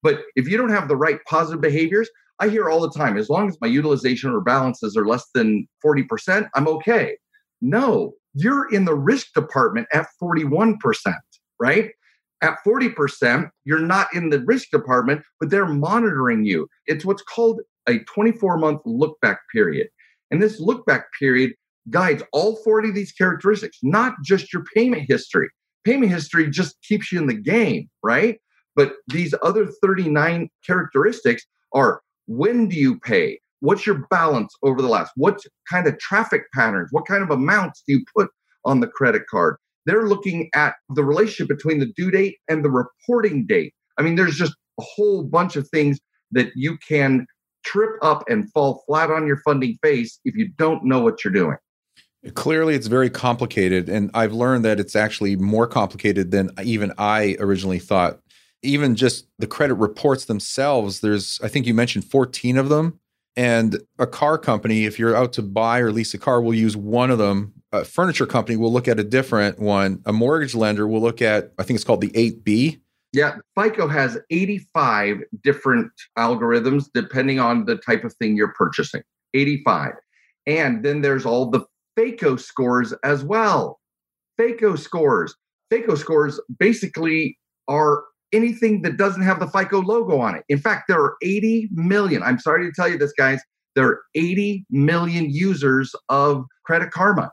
But 0.01 0.23
if 0.35 0.49
you 0.49 0.57
don't 0.57 0.71
have 0.71 0.87
the 0.87 0.97
right 0.97 1.19
positive 1.29 1.61
behaviors, 1.61 2.09
I 2.39 2.49
hear 2.49 2.71
all 2.71 2.81
the 2.81 2.89
time, 2.89 3.17
as 3.19 3.29
long 3.29 3.49
as 3.49 3.57
my 3.61 3.67
utilization 3.67 4.31
or 4.31 4.41
balances 4.41 4.97
are 4.97 5.05
less 5.05 5.27
than 5.35 5.67
40%, 5.85 6.49
I'm 6.55 6.67
okay. 6.67 7.17
No, 7.61 8.13
you're 8.33 8.67
in 8.73 8.85
the 8.85 8.95
risk 8.95 9.27
department 9.35 9.87
at 9.93 10.07
41%, 10.19 10.75
right? 11.59 11.91
At 12.45 12.59
40%, 12.63 13.49
you're 13.63 13.79
not 13.79 14.13
in 14.13 14.29
the 14.29 14.41
risk 14.41 14.69
department, 14.69 15.23
but 15.39 15.49
they're 15.49 15.65
monitoring 15.65 16.45
you. 16.45 16.67
It's 16.85 17.03
what's 17.03 17.23
called 17.23 17.59
a 17.89 17.97
24 18.01 18.59
month 18.59 18.81
look 18.85 19.19
back 19.19 19.39
period. 19.51 19.87
And 20.29 20.43
this 20.43 20.59
look 20.59 20.85
back 20.85 21.07
period 21.17 21.53
guides 21.89 22.21
all 22.33 22.57
40 22.57 22.89
of 22.89 22.95
these 22.95 23.11
characteristics, 23.11 23.79
not 23.81 24.13
just 24.23 24.53
your 24.53 24.63
payment 24.75 25.05
history. 25.07 25.49
Payment 25.85 26.11
history 26.11 26.47
just 26.47 26.79
keeps 26.83 27.11
you 27.11 27.19
in 27.19 27.25
the 27.25 27.33
game, 27.33 27.89
right? 28.03 28.39
But 28.75 28.93
these 29.07 29.33
other 29.41 29.65
39 29.81 30.47
characteristics 30.67 31.47
are 31.73 32.03
when 32.27 32.67
do 32.67 32.75
you 32.75 32.99
pay? 32.99 33.39
What's 33.61 33.87
your 33.87 34.05
balance 34.11 34.53
over 34.61 34.83
the 34.83 34.87
last? 34.87 35.13
What 35.15 35.39
kind 35.67 35.87
of 35.87 35.97
traffic 35.97 36.43
patterns? 36.53 36.89
What 36.91 37.07
kind 37.07 37.23
of 37.23 37.31
amounts 37.31 37.81
do 37.87 37.93
you 37.93 38.05
put 38.15 38.29
on 38.65 38.81
the 38.81 38.87
credit 38.87 39.25
card? 39.25 39.57
They're 39.85 40.07
looking 40.07 40.49
at 40.55 40.75
the 40.89 41.03
relationship 41.03 41.47
between 41.47 41.79
the 41.79 41.91
due 41.95 42.11
date 42.11 42.37
and 42.47 42.65
the 42.65 42.69
reporting 42.69 43.45
date. 43.45 43.73
I 43.97 44.01
mean, 44.01 44.15
there's 44.15 44.35
just 44.35 44.53
a 44.79 44.83
whole 44.83 45.23
bunch 45.23 45.55
of 45.55 45.67
things 45.69 45.99
that 46.31 46.49
you 46.55 46.77
can 46.77 47.27
trip 47.63 47.91
up 48.01 48.23
and 48.27 48.51
fall 48.51 48.83
flat 48.85 49.09
on 49.09 49.25
your 49.25 49.37
funding 49.37 49.77
face 49.81 50.19
if 50.25 50.35
you 50.35 50.49
don't 50.57 50.83
know 50.83 50.99
what 50.99 51.23
you're 51.23 51.33
doing. 51.33 51.57
Clearly, 52.33 52.73
it's 52.73 52.87
very 52.87 53.09
complicated. 53.09 53.87
And 53.87 54.09
I've 54.15 54.33
learned 54.33 54.65
that 54.65 54.79
it's 54.79 54.95
actually 54.95 55.35
more 55.35 55.67
complicated 55.67 56.31
than 56.31 56.49
even 56.63 56.91
I 56.97 57.37
originally 57.39 57.79
thought. 57.79 58.19
even 58.65 58.95
just 58.95 59.27
the 59.39 59.47
credit 59.47 59.75
reports 59.75 60.25
themselves, 60.25 60.99
there's, 60.99 61.39
I 61.43 61.47
think 61.47 61.65
you 61.65 61.73
mentioned 61.73 62.05
14 62.05 62.57
of 62.57 62.69
them. 62.69 62.99
And 63.37 63.81
a 63.99 64.07
car 64.07 64.37
company, 64.37 64.85
if 64.85 64.97
you're 64.97 65.15
out 65.15 65.33
to 65.33 65.41
buy 65.41 65.79
or 65.79 65.91
lease 65.91 66.13
a 66.13 66.17
car, 66.17 66.41
will 66.41 66.53
use 66.53 66.77
one 66.77 67.11
of 67.11 67.17
them. 67.17 67.53
A 67.81 67.85
furniture 67.85 68.25
company 68.25 68.57
will 68.57 68.71
look 68.71 68.87
at 68.87 68.99
a 68.99 69.03
different 69.03 69.59
one. 69.59 70.01
A 70.05 70.13
mortgage 70.13 70.55
lender 70.55 70.87
will 70.87 71.01
look 71.01 71.21
at, 71.21 71.51
I 71.57 71.63
think 71.63 71.75
it's 71.75 71.83
called 71.83 72.01
the 72.01 72.09
8B. 72.09 72.79
Yeah, 73.13 73.37
FICO 73.57 73.87
has 73.87 74.17
85 74.29 75.19
different 75.41 75.91
algorithms 76.17 76.85
depending 76.93 77.39
on 77.39 77.65
the 77.65 77.77
type 77.77 78.03
of 78.03 78.13
thing 78.13 78.35
you're 78.35 78.53
purchasing. 78.53 79.03
85. 79.33 79.93
And 80.47 80.83
then 80.83 81.01
there's 81.01 81.25
all 81.25 81.49
the 81.49 81.65
FACO 81.95 82.35
scores 82.35 82.93
as 83.03 83.23
well. 83.23 83.79
FACO 84.37 84.75
scores. 84.75 85.35
FACO 85.69 85.95
scores 85.95 86.39
basically 86.59 87.37
are 87.67 88.03
anything 88.33 88.81
that 88.81 88.97
doesn't 88.97 89.23
have 89.23 89.39
the 89.39 89.47
FICO 89.47 89.81
logo 89.81 90.19
on 90.19 90.35
it. 90.35 90.43
In 90.49 90.57
fact, 90.59 90.85
there 90.87 91.01
are 91.01 91.15
80 91.21 91.69
million. 91.71 92.21
I'm 92.21 92.39
sorry 92.39 92.65
to 92.65 92.73
tell 92.73 92.89
you 92.89 92.97
this, 92.97 93.13
guys. 93.13 93.39
There 93.75 93.87
are 93.87 94.01
80 94.13 94.65
million 94.69 95.29
users 95.29 95.93
of 96.09 96.45
Credit 96.65 96.91
Karma. 96.91 97.31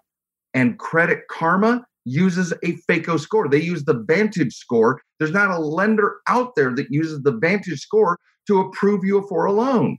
And 0.54 0.78
Credit 0.78 1.26
Karma 1.28 1.84
uses 2.04 2.52
a 2.62 2.76
FACO 2.88 3.16
score. 3.16 3.48
They 3.48 3.60
use 3.60 3.84
the 3.84 4.04
Vantage 4.06 4.54
score. 4.54 5.00
There's 5.18 5.32
not 5.32 5.50
a 5.50 5.58
lender 5.58 6.16
out 6.28 6.54
there 6.56 6.74
that 6.74 6.90
uses 6.90 7.22
the 7.22 7.32
Vantage 7.32 7.80
score 7.80 8.18
to 8.48 8.60
approve 8.60 9.04
you 9.04 9.24
for 9.28 9.44
a 9.44 9.52
loan. 9.52 9.98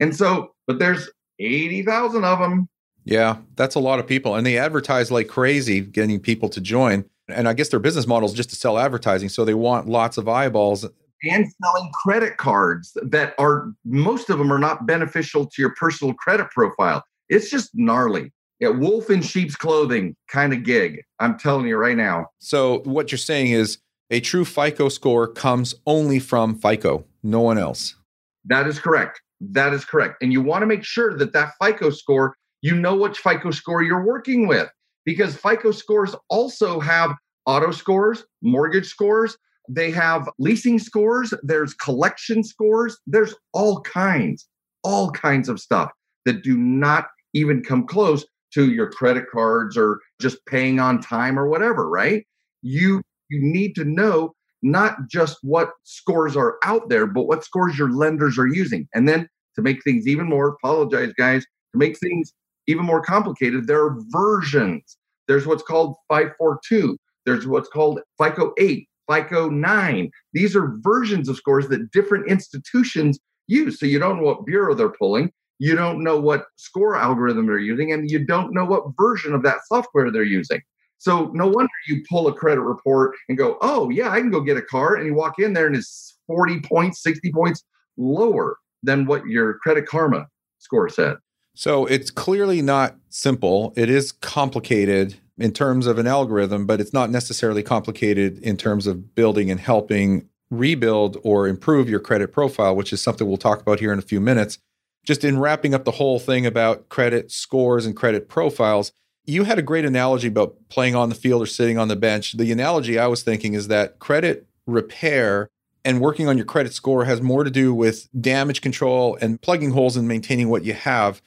And 0.00 0.14
so, 0.14 0.52
but 0.66 0.78
there's 0.78 1.08
80,000 1.38 2.24
of 2.24 2.38
them. 2.40 2.68
Yeah, 3.04 3.36
that's 3.56 3.74
a 3.74 3.80
lot 3.80 3.98
of 3.98 4.06
people. 4.06 4.34
And 4.34 4.46
they 4.46 4.58
advertise 4.58 5.10
like 5.10 5.28
crazy, 5.28 5.80
getting 5.80 6.18
people 6.18 6.48
to 6.50 6.60
join. 6.60 7.04
And 7.28 7.48
I 7.48 7.52
guess 7.52 7.68
their 7.68 7.80
business 7.80 8.06
model 8.06 8.28
is 8.28 8.34
just 8.34 8.50
to 8.50 8.56
sell 8.56 8.78
advertising. 8.78 9.28
So 9.28 9.44
they 9.44 9.54
want 9.54 9.88
lots 9.88 10.18
of 10.18 10.28
eyeballs. 10.28 10.84
And 11.22 11.46
selling 11.62 11.90
credit 12.02 12.36
cards 12.36 12.96
that 13.02 13.34
are, 13.38 13.72
most 13.84 14.28
of 14.28 14.38
them 14.38 14.52
are 14.52 14.58
not 14.58 14.86
beneficial 14.86 15.46
to 15.46 15.62
your 15.62 15.74
personal 15.74 16.14
credit 16.14 16.50
profile. 16.50 17.02
It's 17.28 17.50
just 17.50 17.70
gnarly. 17.74 18.32
Yeah, 18.60 18.68
wolf 18.68 19.10
in 19.10 19.20
sheep's 19.20 19.56
clothing 19.56 20.14
kind 20.28 20.52
of 20.52 20.62
gig. 20.62 21.02
I'm 21.18 21.38
telling 21.38 21.66
you 21.66 21.76
right 21.76 21.96
now. 21.96 22.28
So 22.38 22.80
what 22.84 23.10
you're 23.10 23.18
saying 23.18 23.50
is 23.50 23.78
a 24.10 24.20
true 24.20 24.44
FICO 24.44 24.88
score 24.88 25.26
comes 25.26 25.74
only 25.86 26.18
from 26.18 26.54
FICO, 26.54 27.04
no 27.22 27.40
one 27.40 27.58
else. 27.58 27.96
That 28.44 28.66
is 28.66 28.78
correct. 28.78 29.20
That 29.40 29.72
is 29.72 29.84
correct. 29.84 30.22
And 30.22 30.32
you 30.32 30.40
want 30.40 30.62
to 30.62 30.66
make 30.66 30.84
sure 30.84 31.16
that 31.16 31.32
that 31.32 31.52
FICO 31.60 31.90
score, 31.90 32.36
you 32.62 32.74
know 32.74 32.94
which 32.94 33.18
FICO 33.18 33.50
score 33.50 33.82
you're 33.82 34.04
working 34.04 34.46
with 34.46 34.68
because 35.04 35.36
FICO 35.36 35.70
scores 35.72 36.14
also 36.28 36.80
have 36.80 37.14
auto 37.46 37.70
scores, 37.70 38.24
mortgage 38.42 38.86
scores, 38.86 39.36
they 39.68 39.90
have 39.90 40.28
leasing 40.38 40.78
scores, 40.78 41.32
there's 41.42 41.74
collection 41.74 42.44
scores, 42.44 42.98
there's 43.06 43.34
all 43.52 43.80
kinds, 43.82 44.46
all 44.82 45.10
kinds 45.10 45.48
of 45.48 45.58
stuff 45.60 45.90
that 46.24 46.42
do 46.42 46.56
not 46.56 47.08
even 47.34 47.62
come 47.62 47.86
close 47.86 48.24
to 48.54 48.72
your 48.72 48.90
credit 48.90 49.24
cards 49.30 49.76
or 49.76 50.00
just 50.20 50.44
paying 50.46 50.80
on 50.80 51.00
time 51.00 51.38
or 51.38 51.48
whatever, 51.48 51.88
right? 51.88 52.24
You 52.62 53.02
you 53.28 53.40
need 53.40 53.74
to 53.74 53.84
know 53.84 54.34
not 54.62 54.96
just 55.08 55.38
what 55.42 55.72
scores 55.84 56.36
are 56.36 56.56
out 56.64 56.88
there, 56.88 57.06
but 57.06 57.24
what 57.24 57.44
scores 57.44 57.78
your 57.78 57.90
lenders 57.90 58.38
are 58.38 58.46
using. 58.46 58.88
And 58.94 59.08
then 59.08 59.28
to 59.56 59.62
make 59.62 59.82
things 59.84 60.06
even 60.06 60.28
more, 60.28 60.48
apologize 60.48 61.12
guys, 61.18 61.42
to 61.42 61.78
make 61.78 61.98
things 61.98 62.32
even 62.66 62.84
more 62.84 63.02
complicated, 63.02 63.66
there 63.66 63.84
are 63.84 63.98
versions. 64.08 64.96
There's 65.28 65.46
what's 65.46 65.62
called 65.62 65.96
542. 66.08 66.96
There's 67.26 67.46
what's 67.46 67.68
called 67.68 68.00
FICO 68.20 68.52
8, 68.58 68.88
FICO 69.10 69.50
9. 69.50 70.10
These 70.32 70.56
are 70.56 70.76
versions 70.80 71.28
of 71.28 71.36
scores 71.36 71.68
that 71.68 71.90
different 71.90 72.28
institutions 72.30 73.18
use. 73.46 73.78
So 73.78 73.86
you 73.86 73.98
don't 73.98 74.16
know 74.16 74.24
what 74.24 74.46
bureau 74.46 74.74
they're 74.74 74.90
pulling, 74.90 75.30
you 75.58 75.74
don't 75.74 76.02
know 76.02 76.18
what 76.18 76.46
score 76.56 76.96
algorithm 76.96 77.46
they're 77.46 77.58
using, 77.58 77.92
and 77.92 78.10
you 78.10 78.24
don't 78.24 78.52
know 78.52 78.64
what 78.64 78.84
version 78.98 79.34
of 79.34 79.42
that 79.42 79.58
software 79.66 80.10
they're 80.10 80.22
using. 80.22 80.60
So 80.98 81.30
no 81.34 81.46
wonder 81.46 81.70
you 81.86 82.02
pull 82.08 82.28
a 82.28 82.32
credit 82.32 82.62
report 82.62 83.14
and 83.28 83.36
go, 83.36 83.58
oh, 83.60 83.90
yeah, 83.90 84.10
I 84.10 84.20
can 84.20 84.30
go 84.30 84.40
get 84.40 84.56
a 84.56 84.62
car. 84.62 84.96
And 84.96 85.06
you 85.06 85.14
walk 85.14 85.38
in 85.38 85.52
there 85.52 85.66
and 85.66 85.76
it's 85.76 86.18
40 86.26 86.60
points, 86.60 87.02
60 87.02 87.30
points 87.32 87.62
lower 87.98 88.56
than 88.82 89.04
what 89.06 89.26
your 89.26 89.54
credit 89.58 89.86
karma 89.86 90.26
score 90.58 90.88
said. 90.88 91.16
So 91.54 91.86
it's 91.86 92.10
clearly 92.10 92.62
not 92.62 92.96
simple. 93.10 93.72
It 93.76 93.90
is 93.90 94.12
complicated 94.12 95.16
in 95.38 95.52
terms 95.52 95.86
of 95.86 95.98
an 95.98 96.06
algorithm, 96.06 96.66
but 96.66 96.80
it's 96.80 96.92
not 96.92 97.10
necessarily 97.10 97.62
complicated 97.62 98.38
in 98.38 98.56
terms 98.56 98.86
of 98.86 99.14
building 99.14 99.50
and 99.50 99.60
helping 99.60 100.28
rebuild 100.50 101.18
or 101.22 101.48
improve 101.48 101.88
your 101.88 102.00
credit 102.00 102.32
profile, 102.32 102.74
which 102.74 102.92
is 102.92 103.02
something 103.02 103.26
we'll 103.26 103.36
talk 103.36 103.60
about 103.60 103.80
here 103.80 103.92
in 103.92 103.98
a 103.98 104.02
few 104.02 104.20
minutes. 104.20 104.58
Just 105.04 105.22
in 105.22 105.38
wrapping 105.38 105.74
up 105.74 105.84
the 105.84 105.92
whole 105.92 106.18
thing 106.18 106.46
about 106.46 106.88
credit 106.88 107.30
scores 107.30 107.86
and 107.86 107.94
credit 107.94 108.28
profiles, 108.28 108.92
you 109.26 109.44
had 109.44 109.58
a 109.58 109.62
great 109.62 109.84
analogy 109.84 110.28
about 110.28 110.56
playing 110.68 110.94
on 110.94 111.08
the 111.08 111.14
field 111.14 111.42
or 111.42 111.46
sitting 111.46 111.78
on 111.78 111.88
the 111.88 111.96
bench. 111.96 112.32
The 112.32 112.50
analogy 112.52 112.98
I 112.98 113.06
was 113.06 113.22
thinking 113.22 113.54
is 113.54 113.68
that 113.68 113.98
credit 113.98 114.46
repair 114.66 115.50
and 115.84 116.00
working 116.00 116.26
on 116.26 116.38
your 116.38 116.46
credit 116.46 116.72
score 116.72 117.04
has 117.04 117.20
more 117.20 117.44
to 117.44 117.50
do 117.50 117.74
with 117.74 118.08
damage 118.18 118.62
control 118.62 119.18
and 119.20 119.40
plugging 119.40 119.70
holes 119.70 119.96
and 119.96 120.08
maintaining 120.08 120.48
what 120.48 120.64
you 120.64 120.72
have. 120.72 121.20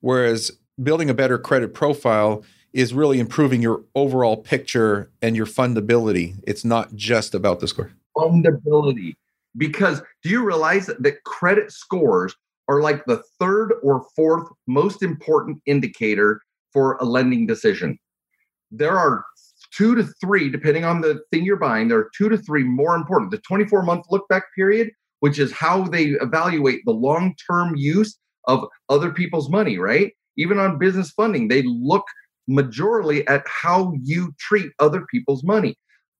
Whereas 0.00 0.52
building 0.82 1.10
a 1.10 1.14
better 1.14 1.38
credit 1.38 1.74
profile 1.74 2.44
is 2.72 2.94
really 2.94 3.20
improving 3.20 3.62
your 3.62 3.82
overall 3.94 4.36
picture 4.36 5.10
and 5.22 5.36
your 5.36 5.46
fundability. 5.46 6.36
It's 6.44 6.64
not 6.64 6.94
just 6.94 7.34
about 7.34 7.60
the 7.60 7.68
score. 7.68 7.92
Fundability. 8.16 9.14
Because 9.56 10.02
do 10.22 10.28
you 10.28 10.44
realize 10.44 10.86
that 10.86 11.24
credit 11.24 11.70
scores 11.70 12.34
are 12.68 12.80
like 12.80 13.04
the 13.06 13.22
third 13.38 13.74
or 13.82 14.06
fourth 14.16 14.48
most 14.66 15.02
important 15.02 15.58
indicator 15.66 16.40
for 16.72 16.96
a 17.00 17.04
lending 17.04 17.46
decision? 17.46 17.98
There 18.70 18.96
are 18.96 19.24
two 19.76 19.94
to 19.94 20.04
three, 20.20 20.48
depending 20.50 20.84
on 20.84 21.00
the 21.00 21.20
thing 21.30 21.44
you're 21.44 21.56
buying, 21.56 21.88
there 21.88 21.98
are 21.98 22.10
two 22.16 22.28
to 22.28 22.38
three 22.38 22.64
more 22.64 22.94
important. 22.94 23.30
The 23.30 23.38
24 23.38 23.82
month 23.82 24.06
look 24.10 24.26
back 24.28 24.44
period, 24.54 24.90
which 25.20 25.38
is 25.38 25.52
how 25.52 25.84
they 25.84 26.08
evaluate 26.20 26.82
the 26.84 26.92
long 26.92 27.34
term 27.46 27.74
use 27.76 28.18
of 28.46 28.66
other 28.88 29.10
people's 29.10 29.50
money, 29.50 29.78
right? 29.78 30.12
Even 30.36 30.58
on 30.58 30.78
business 30.78 31.10
funding, 31.10 31.48
they 31.48 31.62
look 31.62 32.04
majorly 32.50 33.24
at 33.28 33.42
how 33.46 33.94
you 34.02 34.34
treat 34.38 34.70
other 34.78 35.06
people's 35.10 35.42
money. 35.44 35.76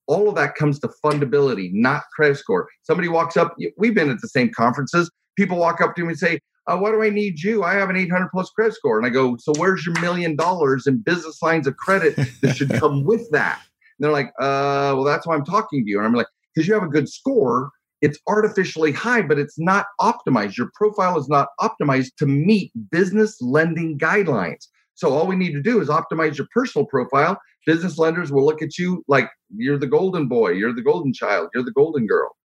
All 0.07 0.29
of 0.29 0.35
that 0.37 0.55
comes 0.55 0.79
to 0.81 0.91
fundability, 1.05 1.71
not 1.73 2.03
credit 2.15 2.37
score. 2.37 2.69
Somebody 2.83 3.09
walks 3.09 3.37
up, 3.37 3.55
we've 3.77 3.95
been 3.95 4.11
at 4.11 4.21
the 4.21 4.29
same 4.29 4.51
conferences. 4.55 5.11
People 5.37 5.59
walk 5.59 5.81
up 5.81 5.95
to 5.97 6.03
me 6.03 6.09
and 6.09 6.19
say, 6.19 6.41
uh, 6.67 6.79
why 6.79 6.91
do 6.91 7.03
I 7.03 7.11
need 7.11 7.43
you? 7.43 7.63
I 7.63 7.75
have 7.75 7.91
an 7.91 7.97
800 7.97 8.31
plus 8.31 8.51
credit 8.51 8.75
score. 8.75 8.97
And 8.99 9.07
I 9.07 9.11
go, 9.11 9.37
so 9.37 9.53
where's 9.59 9.85
your 9.85 9.99
million 10.01 10.35
dollars 10.37 10.87
in 10.87 10.99
business 10.99 11.43
lines 11.43 11.67
of 11.67 11.77
credit 11.77 12.17
that 12.41 12.57
should 12.57 12.71
come 12.81 13.05
with 13.05 13.31
that? 13.31 13.61
And 13.99 14.05
they're 14.05 14.13
like, 14.13 14.29
uh, 14.41 14.95
well, 14.95 15.05
that's 15.05 15.27
why 15.27 15.35
I'm 15.35 15.45
talking 15.45 15.85
to 15.85 15.91
you. 15.91 15.99
And 15.99 16.07
I'm 16.07 16.15
like, 16.15 16.27
because 16.55 16.67
you 16.67 16.75
have 16.75 16.83
a 16.83 16.89
good 16.89 17.09
score, 17.09 17.71
it's 18.01 18.19
artificially 18.29 18.93
high, 18.93 19.23
but 19.23 19.39
it's 19.39 19.59
not 19.59 19.87
optimized. 20.01 20.57
Your 20.57 20.71
profile 20.75 21.19
is 21.19 21.29
not 21.29 21.49
optimized 21.61 22.17
to 22.19 22.27
meet 22.27 22.73
business 22.91 23.41
lending 23.41 23.99
guidelines. 23.99 24.67
So 24.95 25.13
all 25.13 25.27
we 25.27 25.37
need 25.37 25.53
to 25.53 25.63
do 25.63 25.81
is 25.81 25.89
optimize 25.89 26.39
your 26.39 26.47
personal 26.53 26.87
profile. 26.87 27.41
Business 27.67 27.99
lenders 27.99 28.31
will 28.31 28.45
look 28.45 28.63
at 28.63 28.79
you 28.79 29.05
like 29.09 29.29
you're 29.57 29.79
the 29.79 29.87
golden 29.87 30.29
boy, 30.29 30.51
you're 30.51 30.75
the 30.75 30.83
golden 30.83 31.13
child, 31.13 31.49
you're 31.55 31.65
the 31.65 31.73
golden 31.73 32.07
girl. 32.07 32.37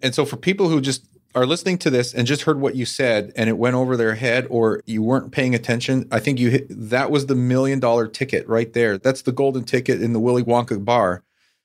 And 0.00 0.14
so 0.14 0.24
for 0.24 0.36
people 0.36 0.68
who 0.68 0.80
just 0.80 1.06
are 1.34 1.46
listening 1.46 1.78
to 1.78 1.90
this 1.90 2.12
and 2.12 2.26
just 2.26 2.42
heard 2.42 2.60
what 2.60 2.74
you 2.74 2.84
said 2.84 3.32
and 3.36 3.48
it 3.48 3.58
went 3.58 3.76
over 3.76 3.96
their 3.96 4.14
head 4.14 4.46
or 4.50 4.82
you 4.86 5.02
weren't 5.02 5.32
paying 5.32 5.54
attention, 5.54 6.08
I 6.10 6.18
think 6.18 6.38
you 6.38 6.50
hit, 6.50 6.66
that 6.68 7.10
was 7.10 7.26
the 7.26 7.34
million 7.34 7.78
dollar 7.80 8.08
ticket 8.08 8.48
right 8.48 8.72
there. 8.72 8.98
That's 8.98 9.22
the 9.22 9.32
golden 9.32 9.64
ticket 9.64 10.02
in 10.02 10.12
the 10.12 10.20
Willy 10.20 10.42
Wonka 10.42 10.84
bar 10.84 11.22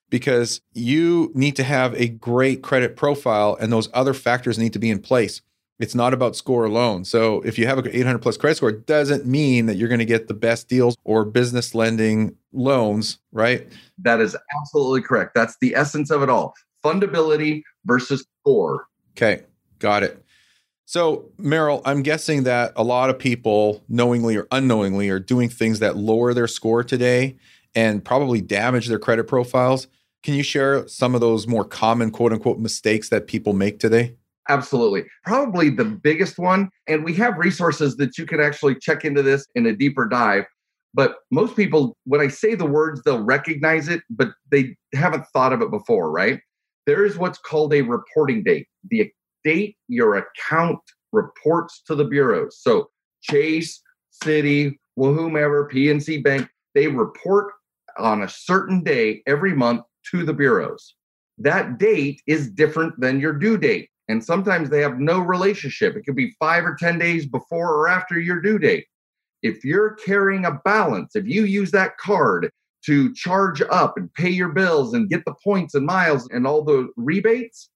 because 0.09 0.61
you 0.73 1.31
need 1.33 1.55
to 1.55 1.63
have 1.63 1.93
a 1.95 2.07
great 2.07 2.61
credit 2.61 2.95
profile 2.95 3.57
and 3.59 3.71
those 3.71 3.89
other 3.93 4.13
factors 4.13 4.59
need 4.59 4.73
to 4.73 4.79
be 4.79 4.89
in 4.89 4.99
place. 4.99 5.41
It's 5.77 5.95
not 5.95 6.13
about 6.13 6.37
score 6.37 6.63
alone. 6.63 7.03
So 7.03 7.41
if 7.41 7.57
you 7.59 7.67
have 7.67 7.79
an 7.79 7.89
800 7.91 8.19
plus 8.19 8.37
credit 8.37 8.55
score, 8.55 8.69
it 8.69 8.85
doesn't 8.85 9.25
mean 9.25 9.65
that 9.65 9.75
you're 9.75 9.89
going 9.89 9.99
to 9.99 10.05
get 10.05 10.27
the 10.27 10.33
best 10.33 10.69
deals 10.69 10.95
or 11.03 11.25
business 11.25 11.75
lending 11.75 12.35
loans, 12.53 13.19
right? 13.33 13.67
That 13.97 14.21
is 14.21 14.37
absolutely 14.57 15.01
correct. 15.01 15.33
That's 15.35 15.57
the 15.59 15.75
essence 15.75 16.11
of 16.11 16.23
it 16.23 16.29
all. 16.29 16.53
Fundability 16.83 17.63
versus 17.83 18.25
score. 18.39 18.87
Okay. 19.17 19.43
Got 19.79 20.03
it. 20.03 20.23
So, 20.85 21.31
Merrill, 21.37 21.81
I'm 21.83 22.03
guessing 22.03 22.43
that 22.43 22.71
a 22.75 22.83
lot 22.83 23.09
of 23.09 23.17
people, 23.17 23.83
knowingly 23.89 24.37
or 24.37 24.47
unknowingly, 24.51 25.09
are 25.09 25.19
doing 25.19 25.49
things 25.49 25.79
that 25.79 25.97
lower 25.97 26.33
their 26.33 26.47
score 26.47 26.83
today 26.83 27.37
and 27.73 28.05
probably 28.05 28.39
damage 28.39 28.87
their 28.87 28.99
credit 28.99 29.23
profiles. 29.25 29.87
Can 30.21 30.35
you 30.35 30.43
share 30.43 30.87
some 30.87 31.15
of 31.15 31.21
those 31.21 31.47
more 31.47 31.65
common 31.65 32.11
quote 32.11 32.33
unquote 32.33 32.59
mistakes 32.59 33.09
that 33.09 33.27
people 33.27 33.53
make 33.53 33.79
today? 33.79 34.15
Absolutely. 34.47 35.05
Probably 35.23 35.71
the 35.71 35.85
biggest 35.85 36.37
one. 36.37 36.69
And 36.87 37.03
we 37.03 37.13
have 37.15 37.35
resources 37.37 37.97
that 37.97 38.17
you 38.19 38.27
can 38.27 38.39
actually 38.39 38.75
check 38.75 39.03
into 39.03 39.23
this 39.23 39.47
in 39.55 39.65
a 39.65 39.75
deeper 39.75 40.07
dive. 40.07 40.45
But 40.93 41.15
most 41.31 41.55
people, 41.55 41.97
when 42.05 42.21
I 42.21 42.27
say 42.27 42.53
the 42.53 42.65
words, 42.65 43.01
they'll 43.03 43.23
recognize 43.23 43.87
it, 43.87 44.01
but 44.09 44.29
they 44.51 44.77
haven't 44.93 45.25
thought 45.33 45.51
of 45.51 45.61
it 45.61 45.71
before, 45.71 46.11
right? 46.11 46.39
there 46.85 47.05
is 47.05 47.17
what's 47.17 47.39
called 47.39 47.73
a 47.73 47.81
reporting 47.81 48.43
date. 48.43 48.67
The 48.89 49.11
date 49.45 49.77
your 49.87 50.15
account 50.15 50.79
reports 51.13 51.81
to 51.87 51.95
the 51.95 52.03
bureaus. 52.03 52.59
So 52.59 52.89
Chase, 53.21 53.81
Citi, 54.23 54.75
whomever, 54.97 55.69
PNC 55.69 56.23
Bank, 56.23 56.49
they 56.73 56.87
report 56.87 57.53
on 57.97 58.23
a 58.23 58.29
certain 58.29 58.83
day 58.83 59.23
every 59.25 59.53
month 59.53 59.83
to 60.11 60.25
the 60.25 60.33
bureaus. 60.33 60.95
That 61.37 61.77
date 61.77 62.21
is 62.27 62.49
different 62.49 62.99
than 62.99 63.19
your 63.19 63.33
due 63.33 63.57
date. 63.57 63.89
And 64.07 64.23
sometimes 64.23 64.69
they 64.69 64.81
have 64.81 64.99
no 64.99 65.19
relationship. 65.19 65.95
It 65.95 66.05
could 66.05 66.15
be 66.15 66.35
five 66.39 66.63
or 66.63 66.75
10 66.79 66.99
days 66.99 67.25
before 67.25 67.73
or 67.73 67.87
after 67.87 68.19
your 68.19 68.41
due 68.41 68.59
date. 68.59 68.85
If 69.41 69.63
you're 69.63 69.95
carrying 70.05 70.45
a 70.45 70.59
balance, 70.63 71.15
if 71.15 71.25
you 71.25 71.45
use 71.45 71.71
that 71.71 71.97
card 71.97 72.49
to 72.85 73.13
charge 73.13 73.61
up 73.63 73.97
and 73.97 74.13
pay 74.13 74.29
your 74.29 74.49
bills 74.49 74.93
and 74.93 75.09
get 75.09 75.25
the 75.25 75.33
points 75.43 75.73
and 75.73 75.85
miles 75.85 76.27
and 76.31 76.45
all 76.45 76.63
the 76.63 76.87
rebates, 76.95 77.69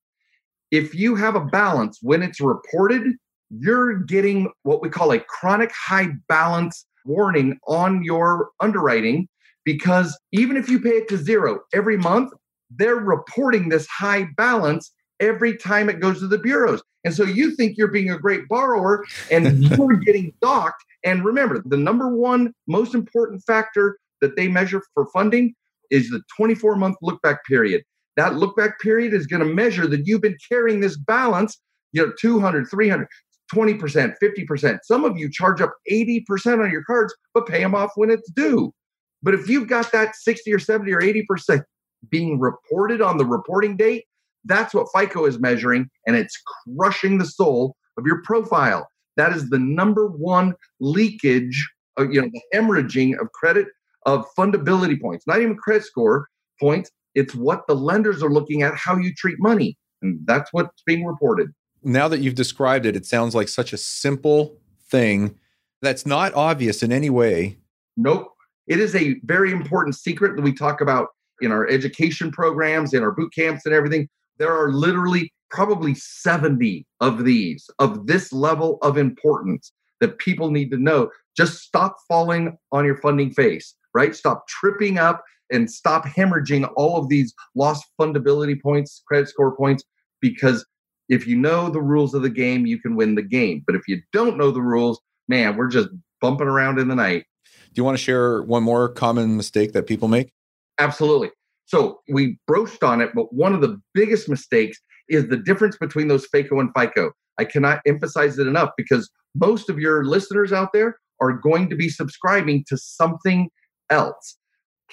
if 0.70 0.94
you 0.94 1.14
have 1.16 1.34
a 1.34 1.44
balance 1.44 1.98
when 2.02 2.22
it's 2.22 2.40
reported, 2.40 3.14
you're 3.50 3.98
getting 3.98 4.50
what 4.62 4.82
we 4.82 4.88
call 4.88 5.12
a 5.12 5.20
chronic 5.20 5.72
high 5.72 6.08
balance 6.28 6.86
warning 7.04 7.58
on 7.66 8.04
your 8.04 8.50
underwriting 8.60 9.28
because 9.64 10.18
even 10.32 10.56
if 10.56 10.68
you 10.68 10.80
pay 10.80 10.90
it 10.90 11.08
to 11.08 11.16
zero 11.16 11.60
every 11.72 11.96
month, 11.96 12.32
they're 12.70 12.96
reporting 12.96 13.68
this 13.68 13.86
high 13.88 14.26
balance 14.36 14.92
every 15.18 15.56
time 15.56 15.88
it 15.88 16.00
goes 16.00 16.20
to 16.20 16.26
the 16.26 16.38
bureaus. 16.38 16.82
And 17.04 17.14
so 17.14 17.24
you 17.24 17.54
think 17.56 17.76
you're 17.76 17.88
being 17.88 18.10
a 18.10 18.18
great 18.18 18.48
borrower 18.48 19.04
and 19.30 19.64
you're 19.76 19.96
getting 19.96 20.32
docked. 20.40 20.84
And 21.04 21.24
remember, 21.24 21.62
the 21.64 21.76
number 21.76 22.08
one 22.14 22.52
most 22.66 22.94
important 22.94 23.42
factor 23.44 23.98
that 24.20 24.36
they 24.36 24.48
measure 24.48 24.82
for 24.94 25.06
funding 25.12 25.54
is 25.90 26.10
the 26.10 26.22
24 26.36 26.76
month 26.76 26.96
look 27.02 27.20
back 27.22 27.44
period. 27.46 27.82
That 28.20 28.34
look 28.34 28.54
back 28.54 28.78
period 28.80 29.14
is 29.14 29.26
going 29.26 29.40
to 29.40 29.46
measure 29.46 29.86
that 29.86 30.02
you've 30.04 30.20
been 30.20 30.36
carrying 30.46 30.80
this 30.80 30.98
balance, 30.98 31.58
you 31.92 32.04
know, 32.04 32.12
200, 32.20 32.68
300, 32.68 33.08
20%, 33.50 34.14
50%. 34.22 34.78
Some 34.82 35.06
of 35.06 35.16
you 35.16 35.30
charge 35.32 35.62
up 35.62 35.72
80% 35.90 36.62
on 36.62 36.70
your 36.70 36.84
cards, 36.84 37.16
but 37.32 37.46
pay 37.46 37.60
them 37.60 37.74
off 37.74 37.92
when 37.94 38.10
it's 38.10 38.30
due. 38.32 38.74
But 39.22 39.32
if 39.32 39.48
you've 39.48 39.68
got 39.68 39.90
that 39.92 40.16
60 40.16 40.52
or 40.52 40.58
70 40.58 40.92
or 40.92 41.00
80% 41.00 41.62
being 42.10 42.38
reported 42.38 43.00
on 43.00 43.16
the 43.16 43.24
reporting 43.24 43.78
date, 43.78 44.04
that's 44.44 44.74
what 44.74 44.88
FICO 44.94 45.24
is 45.24 45.38
measuring, 45.38 45.88
and 46.06 46.14
it's 46.14 46.36
crushing 46.76 47.16
the 47.16 47.24
soul 47.24 47.74
of 47.96 48.04
your 48.04 48.20
profile. 48.20 48.86
That 49.16 49.32
is 49.32 49.48
the 49.48 49.58
number 49.58 50.08
one 50.08 50.52
leakage, 50.78 51.66
of, 51.96 52.12
you 52.12 52.20
know, 52.20 52.28
the 52.30 52.42
hemorrhaging 52.54 53.18
of 53.18 53.32
credit 53.32 53.68
of 54.04 54.26
fundability 54.38 55.00
points, 55.00 55.26
not 55.26 55.40
even 55.40 55.56
credit 55.56 55.84
score 55.84 56.28
points. 56.60 56.90
It's 57.14 57.34
what 57.34 57.66
the 57.66 57.74
lenders 57.74 58.22
are 58.22 58.30
looking 58.30 58.62
at, 58.62 58.74
how 58.76 58.96
you 58.96 59.14
treat 59.14 59.36
money. 59.38 59.76
And 60.02 60.20
that's 60.24 60.52
what's 60.52 60.82
being 60.86 61.04
reported. 61.04 61.50
Now 61.82 62.08
that 62.08 62.20
you've 62.20 62.34
described 62.34 62.86
it, 62.86 62.96
it 62.96 63.06
sounds 63.06 63.34
like 63.34 63.48
such 63.48 63.72
a 63.72 63.76
simple 63.76 64.56
thing 64.90 65.38
that's 65.82 66.04
not 66.04 66.34
obvious 66.34 66.82
in 66.82 66.92
any 66.92 67.10
way. 67.10 67.56
Nope. 67.96 68.32
It 68.66 68.78
is 68.78 68.94
a 68.94 69.16
very 69.24 69.50
important 69.50 69.96
secret 69.96 70.36
that 70.36 70.42
we 70.42 70.52
talk 70.52 70.80
about 70.80 71.08
in 71.40 71.52
our 71.52 71.66
education 71.68 72.30
programs, 72.30 72.94
in 72.94 73.02
our 73.02 73.12
boot 73.12 73.32
camps, 73.34 73.66
and 73.66 73.74
everything. 73.74 74.08
There 74.38 74.52
are 74.52 74.72
literally 74.72 75.32
probably 75.50 75.94
70 75.94 76.86
of 77.00 77.24
these 77.24 77.68
of 77.78 78.06
this 78.06 78.32
level 78.32 78.78
of 78.82 78.96
importance 78.96 79.72
that 80.00 80.18
people 80.18 80.50
need 80.50 80.70
to 80.70 80.78
know. 80.78 81.10
Just 81.36 81.58
stop 81.58 81.96
falling 82.08 82.56
on 82.72 82.84
your 82.84 82.96
funding 82.98 83.30
face, 83.32 83.74
right? 83.94 84.14
Stop 84.14 84.46
tripping 84.48 84.98
up 84.98 85.24
and 85.50 85.70
stop 85.70 86.04
hemorrhaging 86.04 86.70
all 86.76 86.98
of 86.98 87.08
these 87.08 87.34
lost 87.54 87.84
fundability 88.00 88.60
points, 88.60 89.02
credit 89.06 89.28
score 89.28 89.56
points, 89.56 89.84
because 90.20 90.64
if 91.08 91.26
you 91.26 91.36
know 91.36 91.68
the 91.68 91.82
rules 91.82 92.14
of 92.14 92.22
the 92.22 92.30
game, 92.30 92.66
you 92.66 92.78
can 92.80 92.94
win 92.94 93.16
the 93.16 93.22
game. 93.22 93.62
But 93.66 93.74
if 93.74 93.82
you 93.88 94.00
don't 94.12 94.36
know 94.36 94.50
the 94.50 94.62
rules, 94.62 95.00
man, 95.28 95.56
we're 95.56 95.68
just 95.68 95.88
bumping 96.20 96.46
around 96.46 96.78
in 96.78 96.88
the 96.88 96.94
night. 96.94 97.24
Do 97.44 97.80
you 97.80 97.84
want 97.84 97.98
to 97.98 98.02
share 98.02 98.42
one 98.42 98.62
more 98.62 98.88
common 98.88 99.36
mistake 99.36 99.72
that 99.72 99.86
people 99.86 100.08
make? 100.08 100.32
Absolutely. 100.78 101.30
So 101.66 102.00
we 102.08 102.38
broached 102.46 102.82
on 102.82 103.00
it, 103.00 103.10
but 103.14 103.32
one 103.32 103.54
of 103.54 103.60
the 103.60 103.80
biggest 103.94 104.28
mistakes 104.28 104.78
is 105.08 105.28
the 105.28 105.36
difference 105.36 105.76
between 105.76 106.08
those 106.08 106.26
FACO 106.26 106.58
and 106.60 106.70
FICO. 106.76 107.12
I 107.38 107.44
cannot 107.44 107.80
emphasize 107.86 108.38
it 108.38 108.46
enough 108.46 108.70
because 108.76 109.08
most 109.34 109.70
of 109.70 109.78
your 109.78 110.04
listeners 110.04 110.52
out 110.52 110.72
there 110.72 110.98
are 111.20 111.32
going 111.32 111.68
to 111.70 111.76
be 111.76 111.88
subscribing 111.88 112.64
to 112.68 112.76
something 112.76 113.50
else. 113.88 114.36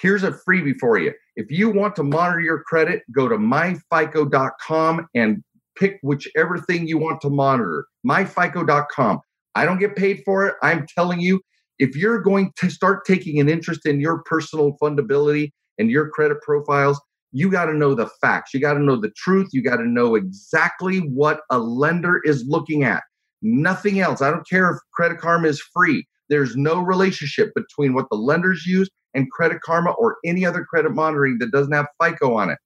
Here's 0.00 0.22
a 0.22 0.30
freebie 0.30 0.78
for 0.78 0.98
you. 0.98 1.12
If 1.36 1.50
you 1.50 1.70
want 1.70 1.96
to 1.96 2.04
monitor 2.04 2.40
your 2.40 2.62
credit, 2.62 3.02
go 3.12 3.28
to 3.28 3.36
myfico.com 3.36 5.08
and 5.14 5.42
pick 5.76 5.98
whichever 6.02 6.58
thing 6.58 6.86
you 6.86 6.98
want 6.98 7.20
to 7.22 7.30
monitor. 7.30 7.84
Myfico.com. 8.06 9.20
I 9.56 9.64
don't 9.64 9.80
get 9.80 9.96
paid 9.96 10.22
for 10.24 10.46
it. 10.46 10.54
I'm 10.62 10.86
telling 10.94 11.20
you, 11.20 11.40
if 11.80 11.96
you're 11.96 12.20
going 12.20 12.52
to 12.56 12.70
start 12.70 13.04
taking 13.06 13.40
an 13.40 13.48
interest 13.48 13.86
in 13.86 14.00
your 14.00 14.22
personal 14.24 14.76
fundability 14.80 15.50
and 15.78 15.90
your 15.90 16.10
credit 16.10 16.40
profiles, 16.42 17.00
you 17.32 17.50
got 17.50 17.66
to 17.66 17.74
know 17.74 17.94
the 17.94 18.08
facts. 18.20 18.54
You 18.54 18.60
got 18.60 18.74
to 18.74 18.80
know 18.80 18.96
the 18.96 19.10
truth. 19.10 19.48
You 19.52 19.62
got 19.62 19.76
to 19.76 19.86
know 19.86 20.14
exactly 20.14 20.98
what 20.98 21.40
a 21.50 21.58
lender 21.58 22.20
is 22.24 22.44
looking 22.46 22.84
at. 22.84 23.02
Nothing 23.42 24.00
else. 24.00 24.22
I 24.22 24.30
don't 24.30 24.48
care 24.48 24.70
if 24.70 24.78
Credit 24.94 25.18
Karma 25.18 25.48
is 25.48 25.60
free. 25.60 26.06
There's 26.28 26.56
no 26.56 26.80
relationship 26.80 27.52
between 27.54 27.94
what 27.94 28.06
the 28.10 28.16
lenders 28.16 28.64
use 28.66 28.88
and 29.14 29.30
Credit 29.30 29.60
Karma 29.60 29.90
or 29.92 30.16
any 30.24 30.44
other 30.44 30.64
credit 30.64 30.90
monitoring 30.90 31.38
that 31.38 31.50
doesn't 31.50 31.72
have 31.72 31.86
FICO 32.02 32.36
on 32.36 32.50
it. 32.50 32.58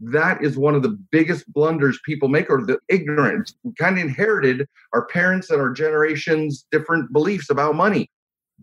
That 0.00 0.42
is 0.42 0.56
one 0.56 0.74
of 0.74 0.82
the 0.82 0.98
biggest 1.10 1.50
blunders 1.52 2.00
people 2.04 2.28
make, 2.28 2.50
or 2.50 2.64
the 2.64 2.78
ignorance. 2.88 3.54
We 3.62 3.72
kind 3.74 3.98
of 3.98 4.04
inherited 4.04 4.66
our 4.92 5.06
parents 5.06 5.48
and 5.48 5.60
our 5.60 5.70
generation's 5.70 6.66
different 6.72 7.12
beliefs 7.12 7.50
about 7.50 7.76
money. 7.76 8.10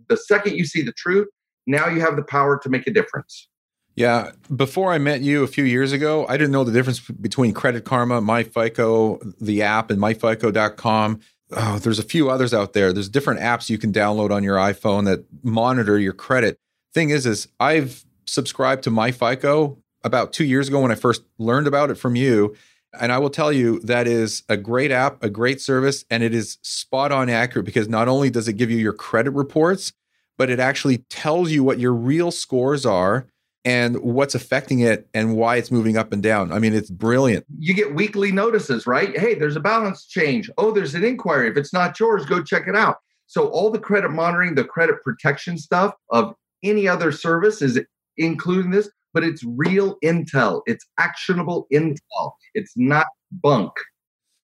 The 0.10 0.18
second 0.18 0.56
you 0.56 0.66
see 0.66 0.82
the 0.82 0.92
truth, 0.94 1.28
now 1.66 1.88
you 1.88 2.02
have 2.02 2.16
the 2.18 2.24
power 2.24 2.60
to 2.62 2.70
make 2.70 2.88
a 2.88 2.92
difference. 2.92 3.48
Yeah. 3.96 4.32
Before 4.56 4.92
I 4.92 4.98
met 4.98 5.22
you 5.22 5.44
a 5.44 5.48
few 5.48 5.64
years 5.64 5.92
ago, 5.92 6.26
I 6.28 6.38
didn't 6.38 6.52
know 6.52 6.64
the 6.64 6.72
difference 6.72 7.00
between 7.00 7.54
Credit 7.54 7.84
Karma, 7.84 8.22
MyFICO, 8.22 9.36
the 9.42 9.62
app, 9.62 9.92
and 9.92 10.00
MyFICO.com. 10.02 11.20
Oh, 11.52 11.80
there's 11.80 12.00
a 12.00 12.04
few 12.04 12.30
others 12.30 12.54
out 12.54 12.74
there. 12.74 12.94
There's 12.94 13.10
different 13.10 13.40
apps 13.40 13.70
you 13.70 13.78
can 13.78 13.92
download 13.92 14.32
on 14.32 14.44
your 14.44 14.58
iPhone 14.58 15.06
that 15.06 15.26
monitor 15.44 15.98
your 15.98 16.14
credit. 16.14 16.60
Thing 16.94 17.12
is, 17.12 17.26
is 17.26 17.48
I've 17.60 18.04
subscribed 18.26 18.84
to 18.84 18.92
MyFICO 18.92 19.78
about 20.04 20.34
two 20.34 20.46
years 20.46 20.68
ago 20.68 20.82
when 20.82 20.92
I 20.92 20.96
first 20.96 21.24
learned 21.38 21.68
about 21.68 21.90
it 21.90 21.96
from 21.96 22.16
you. 22.16 22.56
And 23.00 23.12
I 23.12 23.20
will 23.20 23.30
tell 23.30 23.54
you 23.54 23.80
that 23.82 24.08
is 24.08 24.44
a 24.50 24.58
great 24.58 24.92
app, 24.92 25.22
a 25.24 25.30
great 25.30 25.62
service, 25.62 26.06
and 26.10 26.24
it 26.24 26.34
is 26.34 26.58
spot 26.64 27.12
on 27.12 27.30
accurate 27.30 27.66
because 27.66 27.88
not 27.88 28.08
only 28.08 28.32
does 28.32 28.48
it 28.48 28.54
give 28.54 28.72
you 28.72 28.78
your 28.78 28.94
credit 28.94 29.32
reports, 29.32 29.94
but 30.38 30.50
it 30.50 30.60
actually 30.60 31.00
tells 31.10 31.52
you 31.52 31.64
what 31.64 31.80
your 31.80 31.94
real 31.94 32.32
scores 32.32 32.86
are 32.86 33.28
and 33.66 34.02
what's 34.02 34.34
affecting 34.34 34.80
it 34.80 35.08
and 35.14 35.36
why 35.36 35.58
it's 35.58 35.70
moving 35.70 35.98
up 35.98 36.14
and 36.14 36.24
down. 36.24 36.52
I 36.52 36.60
mean, 36.60 36.74
it's 36.74 36.90
brilliant. 36.90 37.46
You 37.60 37.74
get 37.74 37.94
weekly 37.94 38.32
notices, 38.32 38.88
right? 38.88 39.16
Hey, 39.16 39.36
there's 39.36 39.58
a 39.58 39.60
balance 39.60 40.08
change. 40.08 40.50
Oh, 40.58 40.72
there's 40.72 40.96
an 40.96 41.04
inquiry. 41.04 41.50
If 41.50 41.58
it's 41.58 41.74
not 41.74 42.00
yours, 42.00 42.26
go 42.26 42.42
check 42.42 42.68
it 42.68 42.76
out. 42.76 42.98
So, 43.28 43.50
all 43.50 43.70
the 43.70 43.78
credit 43.78 44.10
monitoring, 44.10 44.56
the 44.56 44.64
credit 44.64 45.04
protection 45.04 45.58
stuff 45.58 45.94
of 46.10 46.34
any 46.64 46.88
other 46.88 47.12
service 47.12 47.62
is 47.62 47.80
including 48.18 48.72
this, 48.72 48.90
but 49.14 49.24
it's 49.24 49.44
real 49.44 49.98
intel. 50.04 50.62
It's 50.66 50.86
actionable 50.98 51.68
intel. 51.74 52.32
It's 52.54 52.74
not 52.76 53.08
bunk. 53.32 53.72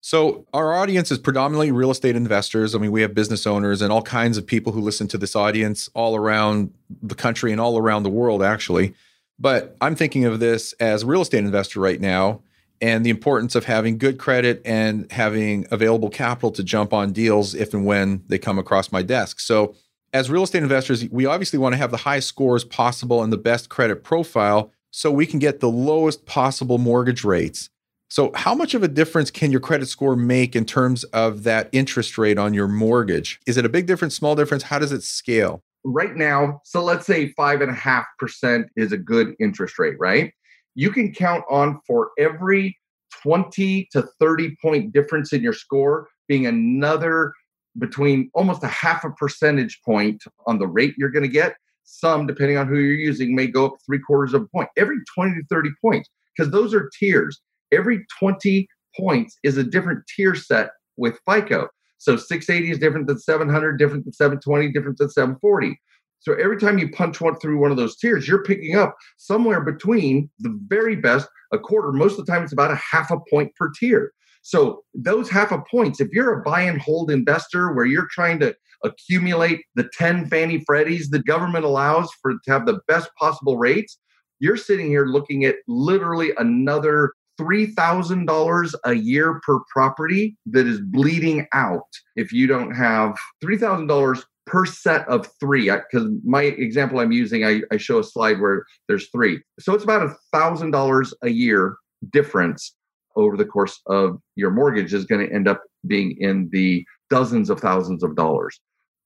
So, 0.01 0.45
our 0.53 0.75
audience 0.75 1.09
is 1.11 1.17
predominantly 1.17 1.71
real 1.71 1.89
estate 1.89 2.15
investors. 2.15 2.75
I 2.75 2.77
mean, 2.77 2.91
we 2.91 3.01
have 3.01 3.15
business 3.15 3.47
owners 3.47 3.81
and 3.81 3.91
all 3.91 4.03
kinds 4.03 4.37
of 4.37 4.45
people 4.45 4.71
who 4.71 4.79
listen 4.79 5.07
to 5.07 5.17
this 5.17 5.35
audience 5.35 5.89
all 5.95 6.15
around 6.15 6.71
the 7.01 7.15
country 7.15 7.51
and 7.51 7.59
all 7.59 7.75
around 7.79 8.03
the 8.03 8.11
world, 8.11 8.43
actually. 8.43 8.93
But 9.39 9.75
I'm 9.81 9.95
thinking 9.95 10.25
of 10.25 10.39
this 10.39 10.73
as 10.73 11.01
a 11.01 11.07
real 11.07 11.21
estate 11.21 11.39
investor 11.39 11.79
right 11.79 11.99
now 11.99 12.41
and 12.81 13.05
the 13.05 13.09
importance 13.09 13.55
of 13.55 13.65
having 13.65 13.97
good 13.97 14.19
credit 14.19 14.61
and 14.63 15.11
having 15.11 15.65
available 15.71 16.11
capital 16.11 16.51
to 16.51 16.63
jump 16.63 16.93
on 16.93 17.11
deals 17.11 17.55
if 17.55 17.73
and 17.73 17.85
when 17.85 18.23
they 18.27 18.37
come 18.37 18.59
across 18.59 18.91
my 18.91 19.01
desk. 19.01 19.39
So, 19.39 19.75
as 20.15 20.31
real 20.31 20.43
estate 20.43 20.63
investors, 20.63 21.07
we 21.09 21.25
obviously 21.25 21.59
want 21.59 21.73
to 21.73 21.77
have 21.77 21.91
the 21.91 21.97
highest 21.97 22.29
scores 22.29 22.63
possible 22.63 23.21
and 23.21 23.33
the 23.33 23.37
best 23.37 23.67
credit 23.67 24.01
profile 24.01 24.71
so 24.89 25.11
we 25.11 25.25
can 25.25 25.39
get 25.39 25.59
the 25.59 25.69
lowest 25.69 26.25
possible 26.25 26.77
mortgage 26.77 27.25
rates. 27.25 27.69
So, 28.09 28.31
how 28.33 28.55
much 28.55 28.73
of 28.73 28.81
a 28.81 28.87
difference 28.87 29.29
can 29.29 29.51
your 29.51 29.59
credit 29.59 29.87
score 29.87 30.15
make 30.15 30.55
in 30.55 30.63
terms 30.63 31.03
of 31.05 31.43
that 31.43 31.67
interest 31.73 32.17
rate 32.17 32.37
on 32.37 32.53
your 32.53 32.69
mortgage? 32.69 33.41
Is 33.45 33.57
it 33.57 33.65
a 33.65 33.69
big 33.69 33.87
difference, 33.87 34.15
small 34.15 34.35
difference? 34.35 34.63
How 34.63 34.79
does 34.79 34.93
it 34.93 35.03
scale? 35.03 35.61
Right 35.83 36.15
now, 36.15 36.61
so 36.63 36.81
let's 36.81 37.05
say 37.05 37.33
five 37.33 37.59
and 37.59 37.69
a 37.69 37.75
half 37.75 38.05
percent 38.17 38.67
is 38.77 38.93
a 38.93 38.97
good 38.97 39.35
interest 39.41 39.77
rate, 39.77 39.97
right? 39.99 40.31
You 40.75 40.91
can 40.91 41.13
count 41.13 41.43
on 41.49 41.81
for 41.85 42.11
every 42.17 42.77
20 43.21 43.89
to 43.91 44.07
30 44.17 44.55
point 44.61 44.93
difference 44.93 45.33
in 45.33 45.41
your 45.41 45.53
score 45.53 46.07
being 46.29 46.45
another 46.45 47.33
between 47.77 48.29
almost 48.33 48.63
a 48.63 48.67
half 48.67 49.03
a 49.03 49.11
percentage 49.11 49.81
point 49.83 50.23
on 50.47 50.59
the 50.59 50.67
rate 50.67 50.95
you're 50.97 51.09
going 51.09 51.23
to 51.23 51.29
get. 51.29 51.55
Some, 51.83 52.25
depending 52.25 52.57
on 52.57 52.67
who 52.67 52.77
you're 52.77 52.95
using, 52.95 53.35
may 53.35 53.47
go 53.47 53.67
up 53.67 53.73
three 53.85 53.99
quarters 53.99 54.33
of 54.33 54.43
a 54.43 54.47
point 54.47 54.69
every 54.75 54.97
20 55.13 55.35
to 55.35 55.43
30 55.49 55.69
points 55.81 56.09
because 56.35 56.51
those 56.51 56.73
are 56.73 56.89
tiers 56.97 57.41
every 57.71 58.05
20 58.19 58.67
points 58.97 59.37
is 59.43 59.57
a 59.57 59.63
different 59.63 60.03
tier 60.15 60.35
set 60.35 60.69
with 60.97 61.19
FICO. 61.29 61.67
So 61.97 62.15
680 62.15 62.71
is 62.71 62.79
different 62.79 63.07
than 63.07 63.19
700, 63.19 63.77
different 63.77 64.05
than 64.05 64.13
720, 64.13 64.71
different 64.71 64.97
than 64.97 65.09
740. 65.09 65.79
So 66.19 66.33
every 66.33 66.57
time 66.57 66.79
you 66.79 66.89
punch 66.89 67.21
one 67.21 67.37
through 67.37 67.59
one 67.59 67.71
of 67.71 67.77
those 67.77 67.97
tiers, 67.97 68.27
you're 68.27 68.43
picking 68.43 68.75
up 68.75 68.95
somewhere 69.17 69.61
between 69.61 70.29
the 70.39 70.57
very 70.67 70.95
best, 70.95 71.27
a 71.51 71.59
quarter. 71.59 71.91
Most 71.91 72.17
of 72.17 72.25
the 72.25 72.31
time, 72.31 72.43
it's 72.43 72.53
about 72.53 72.71
a 72.71 72.81
half 72.91 73.11
a 73.11 73.19
point 73.29 73.53
per 73.55 73.71
tier. 73.77 74.11
So 74.45 74.83
those 74.93 75.27
half 75.27 75.51
a 75.51 75.59
points, 75.71 75.99
if 75.99 76.09
you're 76.11 76.39
a 76.39 76.43
buy 76.43 76.61
and 76.61 76.79
hold 76.79 77.09
investor 77.09 77.73
where 77.73 77.87
you're 77.87 78.07
trying 78.11 78.39
to 78.41 78.55
accumulate 78.83 79.65
the 79.73 79.89
10 79.93 80.27
Fannie 80.27 80.63
Freddies 80.69 81.09
the 81.09 81.23
government 81.23 81.65
allows 81.65 82.11
for 82.21 82.33
to 82.33 82.51
have 82.51 82.67
the 82.67 82.79
best 82.87 83.09
possible 83.17 83.57
rates, 83.57 83.97
you're 84.39 84.55
sitting 84.55 84.85
here 84.85 85.07
looking 85.07 85.45
at 85.45 85.55
literally 85.67 86.31
another 86.37 87.13
$3,000 87.41 88.73
a 88.85 88.93
year 88.93 89.41
per 89.43 89.61
property 89.73 90.37
that 90.45 90.67
is 90.67 90.79
bleeding 90.79 91.47
out 91.51 91.89
if 92.15 92.31
you 92.31 92.45
don't 92.45 92.75
have 92.75 93.15
$3,000 93.43 94.23
per 94.45 94.63
set 94.67 95.07
of 95.07 95.27
three. 95.39 95.71
Because 95.71 96.07
my 96.23 96.43
example 96.43 96.99
I'm 96.99 97.11
using, 97.11 97.43
I, 97.43 97.61
I 97.71 97.77
show 97.77 97.97
a 97.97 98.03
slide 98.03 98.39
where 98.39 98.63
there's 98.87 99.09
three. 99.09 99.41
So 99.59 99.73
it's 99.73 99.83
about 99.83 100.03
a 100.03 100.15
$1,000 100.35 101.13
a 101.23 101.29
year 101.29 101.77
difference 102.11 102.75
over 103.15 103.37
the 103.37 103.45
course 103.45 103.79
of 103.87 104.19
your 104.35 104.51
mortgage 104.51 104.93
is 104.93 105.05
going 105.05 105.25
to 105.25 105.33
end 105.33 105.47
up 105.47 105.63
being 105.87 106.15
in 106.19 106.49
the 106.51 106.85
dozens 107.09 107.49
of 107.49 107.59
thousands 107.59 108.03
of 108.03 108.15
dollars 108.15 108.59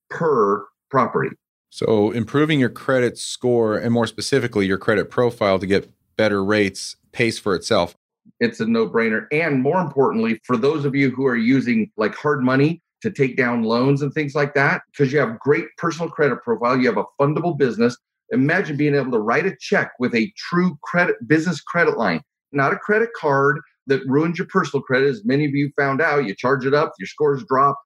per 0.10 0.66
property. 0.90 1.36
So, 1.72 2.12
improving 2.12 2.60
your 2.60 2.70
credit 2.70 3.18
score 3.18 3.78
and 3.78 3.94
more 3.94 4.08
specifically 4.08 4.66
your 4.66 4.80
credit 4.80 5.10
profile 5.10 5.60
to 5.60 5.68
get 5.68 5.92
better 6.18 6.44
rates 6.44 6.96
pays 7.12 7.38
for 7.38 7.56
itself 7.56 7.96
it's 8.40 8.60
a 8.60 8.66
no 8.66 8.88
brainer. 8.88 9.28
And 9.32 9.62
more 9.62 9.80
importantly, 9.80 10.40
for 10.44 10.58
those 10.58 10.86
of 10.86 10.96
you 10.96 11.10
who 11.10 11.26
are 11.26 11.36
using 11.36 11.92
like 11.98 12.16
hard 12.16 12.44
money 12.44 12.82
to 13.02 13.12
take 13.12 13.38
down 13.38 13.64
loans 13.64 14.02
and 14.02 14.14
things 14.14 14.36
like 14.36 14.54
that, 14.54 14.82
because 14.92 15.12
you 15.12 15.20
have 15.20 15.40
great 15.40 15.66
personal 15.78 16.10
credit 16.10 16.42
profile, 16.44 16.78
you 16.78 16.88
have 16.88 16.98
a 16.98 17.06
fundable 17.20 17.58
business. 17.58 17.98
Imagine 18.32 18.78
being 18.78 18.96
able 18.96 19.12
to 19.12 19.20
write 19.20 19.46
a 19.46 19.56
check 19.60 19.92
with 20.00 20.14
a 20.14 20.32
true 20.38 20.78
credit 20.84 21.16
business 21.28 21.62
credit 21.62 21.98
line, 21.98 22.22
not 22.52 22.74
a 22.74 22.78
credit 22.78 23.10
card 23.20 23.60
that 23.90 24.06
ruins 24.06 24.38
your 24.38 24.48
personal 24.48 24.82
credit. 24.82 25.10
As 25.10 25.26
many 25.26 25.46
of 25.46 25.52
you 25.52 25.72
found 25.78 26.02
out, 26.02 26.26
you 26.26 26.36
charge 26.36 26.66
it 26.66 26.74
up, 26.74 26.94
your 27.00 27.08
scores 27.08 27.44
drop. 27.48 27.78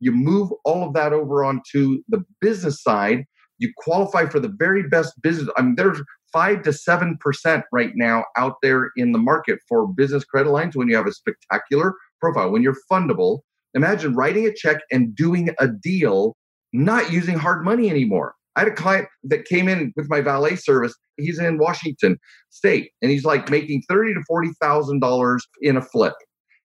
You 0.00 0.12
move 0.12 0.50
all 0.64 0.86
of 0.86 0.94
that 0.94 1.12
over 1.12 1.44
onto 1.44 2.02
the 2.08 2.24
business 2.40 2.82
side. 2.82 3.24
You 3.58 3.72
qualify 3.76 4.26
for 4.26 4.38
the 4.38 4.54
very 4.56 4.88
best 4.88 5.20
business. 5.20 5.50
I 5.56 5.62
mean, 5.62 5.74
there's 5.74 6.00
five 6.32 6.62
to 6.62 6.72
seven 6.72 7.16
percent 7.20 7.64
right 7.72 7.92
now 7.94 8.24
out 8.36 8.56
there 8.62 8.90
in 8.96 9.12
the 9.12 9.18
market 9.18 9.58
for 9.68 9.86
business 9.86 10.24
credit 10.24 10.50
lines 10.50 10.76
when 10.76 10.88
you 10.88 10.96
have 10.96 11.06
a 11.06 11.12
spectacular 11.12 11.94
profile 12.20 12.50
when 12.50 12.62
you're 12.62 12.76
fundable 12.90 13.40
imagine 13.74 14.14
writing 14.14 14.46
a 14.46 14.52
check 14.52 14.80
and 14.90 15.14
doing 15.14 15.50
a 15.58 15.68
deal 15.68 16.36
not 16.72 17.10
using 17.10 17.38
hard 17.38 17.64
money 17.64 17.88
anymore 17.88 18.34
i 18.58 18.62
had 18.62 18.68
a 18.68 18.74
client 18.74 19.08
that 19.22 19.44
came 19.44 19.68
in 19.68 19.92
with 19.96 20.10
my 20.10 20.20
valet 20.20 20.56
service. 20.56 20.94
He's 21.16 21.38
in 21.38 21.58
washington 21.58 22.18
state 22.50 22.90
and 23.00 23.10
he's 23.10 23.24
like 23.24 23.50
making 23.50 23.82
30 23.88 24.14
to 24.14 24.22
40 24.26 24.50
thousand 24.60 25.00
dollars 25.00 25.46
in 25.62 25.76
a 25.76 25.82
flip. 25.82 26.14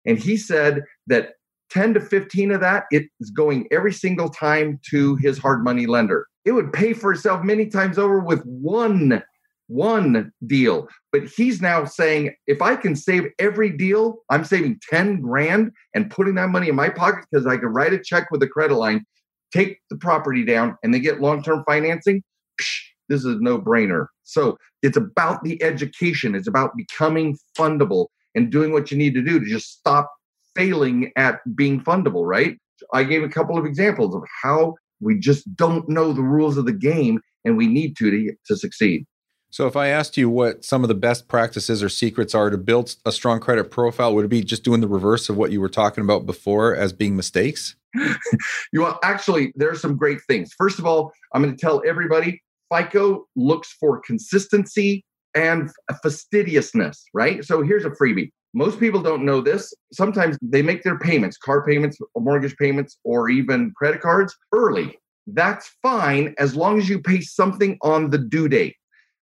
And 0.05 0.17
he 0.17 0.35
said 0.35 0.81
that 1.07 1.33
10 1.69 1.93
to 1.95 2.01
15 2.01 2.51
of 2.51 2.61
that 2.61 2.85
it 2.91 3.05
is 3.19 3.29
going 3.29 3.67
every 3.71 3.93
single 3.93 4.29
time 4.29 4.79
to 4.89 5.15
his 5.17 5.37
hard 5.37 5.63
money 5.63 5.85
lender. 5.85 6.27
It 6.45 6.51
would 6.51 6.73
pay 6.73 6.93
for 6.93 7.13
itself 7.13 7.43
many 7.43 7.67
times 7.67 7.97
over 7.97 8.19
with 8.19 8.43
one 8.43 9.23
one 9.67 10.31
deal. 10.45 10.87
But 11.11 11.23
he's 11.25 11.61
now 11.61 11.85
saying, 11.85 12.35
if 12.47 12.61
I 12.61 12.75
can 12.75 12.95
save 12.95 13.27
every 13.39 13.69
deal, 13.69 14.17
I'm 14.29 14.43
saving 14.43 14.79
10 14.89 15.21
grand 15.21 15.71
and 15.95 16.11
putting 16.11 16.35
that 16.35 16.49
money 16.49 16.69
in 16.69 16.75
my 16.75 16.89
pocket 16.89 17.25
because 17.31 17.47
I 17.47 17.57
can 17.57 17.69
write 17.69 17.93
a 17.93 17.99
check 17.99 18.29
with 18.29 18.43
a 18.43 18.47
credit 18.47 18.75
line, 18.75 19.05
take 19.53 19.79
the 19.89 19.97
property 19.97 20.43
down, 20.43 20.77
and 20.83 20.93
they 20.93 20.99
get 20.99 21.21
long 21.21 21.43
term 21.43 21.63
financing. 21.65 22.23
Psh, 22.59 22.79
this 23.09 23.19
is 23.19 23.35
a 23.35 23.39
no 23.39 23.59
brainer. 23.59 24.07
So 24.23 24.57
it's 24.81 24.97
about 24.97 25.43
the 25.43 25.61
education, 25.63 26.35
it's 26.35 26.47
about 26.47 26.75
becoming 26.75 27.37
fundable 27.57 28.07
and 28.35 28.51
doing 28.51 28.71
what 28.71 28.91
you 28.91 28.97
need 28.97 29.13
to 29.13 29.21
do 29.21 29.39
to 29.39 29.45
just 29.45 29.71
stop 29.71 30.09
failing 30.55 31.11
at 31.15 31.39
being 31.55 31.81
fundable, 31.81 32.25
right? 32.25 32.57
I 32.93 33.03
gave 33.03 33.23
a 33.23 33.29
couple 33.29 33.57
of 33.57 33.65
examples 33.65 34.15
of 34.15 34.23
how 34.41 34.75
we 34.99 35.19
just 35.19 35.55
don't 35.55 35.87
know 35.87 36.13
the 36.13 36.21
rules 36.21 36.57
of 36.57 36.65
the 36.65 36.73
game 36.73 37.21
and 37.45 37.57
we 37.57 37.67
need 37.67 37.95
to 37.97 38.09
to, 38.09 38.33
to 38.47 38.55
succeed. 38.55 39.05
So, 39.49 39.67
if 39.67 39.75
I 39.75 39.87
asked 39.89 40.17
you 40.17 40.31
what 40.31 40.65
some 40.65 40.83
of 40.83 40.87
the 40.87 40.95
best 40.95 41.27
practices 41.27 41.83
or 41.83 41.89
secrets 41.89 42.33
are 42.33 42.49
to 42.49 42.57
build 42.57 42.95
a 43.05 43.11
strong 43.11 43.39
credit 43.39 43.69
profile, 43.69 44.15
would 44.15 44.25
it 44.25 44.29
be 44.29 44.43
just 44.43 44.63
doing 44.63 44.81
the 44.81 44.87
reverse 44.87 45.29
of 45.29 45.37
what 45.37 45.51
you 45.51 45.61
were 45.61 45.69
talking 45.69 46.03
about 46.03 46.25
before 46.25 46.75
as 46.75 46.91
being 46.91 47.15
mistakes? 47.15 47.75
you 48.73 48.81
know, 48.81 48.97
actually, 49.03 49.53
there 49.55 49.69
are 49.69 49.75
some 49.75 49.97
great 49.97 50.19
things. 50.27 50.53
First 50.57 50.79
of 50.79 50.85
all, 50.85 51.11
I'm 51.33 51.41
going 51.41 51.55
to 51.55 51.59
tell 51.59 51.81
everybody 51.85 52.41
FICO 52.73 53.25
looks 53.35 53.71
for 53.79 53.99
consistency 54.01 55.05
and 55.35 55.69
fastidiousness, 56.01 57.03
right? 57.13 57.43
So, 57.43 57.61
here's 57.61 57.85
a 57.85 57.91
freebie. 57.91 58.29
Most 58.53 58.79
people 58.79 59.01
don't 59.01 59.25
know 59.25 59.41
this. 59.41 59.73
Sometimes 59.91 60.37
they 60.41 60.61
make 60.61 60.83
their 60.83 60.99
payments, 60.99 61.37
car 61.37 61.65
payments, 61.65 61.97
mortgage 62.15 62.55
payments, 62.57 62.97
or 63.03 63.29
even 63.29 63.71
credit 63.75 64.01
cards 64.01 64.35
early. 64.51 64.97
That's 65.25 65.71
fine 65.81 66.35
as 66.37 66.55
long 66.55 66.77
as 66.77 66.87
you 66.87 66.99
pay 66.99 67.21
something 67.21 67.77
on 67.81 68.11
the 68.11 68.17
due 68.17 68.47
date. 68.47 68.75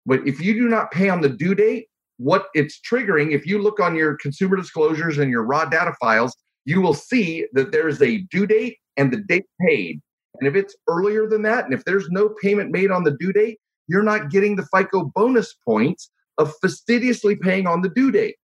But 0.06 0.26
if 0.26 0.40
you 0.40 0.54
do 0.54 0.70
not 0.70 0.92
pay 0.92 1.10
on 1.10 1.22
the 1.22 1.30
due 1.30 1.56
date, 1.56 1.88
what 2.18 2.48
it's 2.54 2.80
triggering, 2.80 3.34
if 3.34 3.46
you 3.46 3.62
look 3.62 3.80
on 3.80 3.96
your 3.96 4.16
consumer 4.16 4.56
disclosures 4.56 5.18
and 5.18 5.30
your 5.30 5.44
raw 5.44 5.66
data 5.66 5.94
files, 6.00 6.36
you 6.68 6.82
will 6.82 6.94
see 6.94 7.48
that 7.54 7.72
there's 7.72 8.02
a 8.02 8.18
due 8.30 8.46
date 8.46 8.78
and 8.98 9.12
the 9.12 9.18
date 9.18 9.46
paid. 9.66 10.02
And 10.40 10.50
if 10.50 10.54
it's 10.54 10.76
earlier 10.90 11.26
than 11.26 11.42
that, 11.44 11.64
and 11.64 11.74
if 11.74 11.86
there's 11.86 12.10
no 12.10 12.30
payment 12.42 12.72
made 12.72 12.92
on 12.92 13.06
the 13.06 13.16
due 13.18 13.32
date, 13.32 13.58
you're 13.88 14.04
not 14.04 14.30
getting 14.30 14.58
the 14.58 14.68
FICO 14.76 15.06
bonus 15.16 15.56
points 15.66 16.12
of 16.38 16.54
fastidiously 16.62 17.38
paying 17.38 17.68
on 17.68 17.84
the 17.84 17.90
due 17.90 18.12
date. 18.12 18.36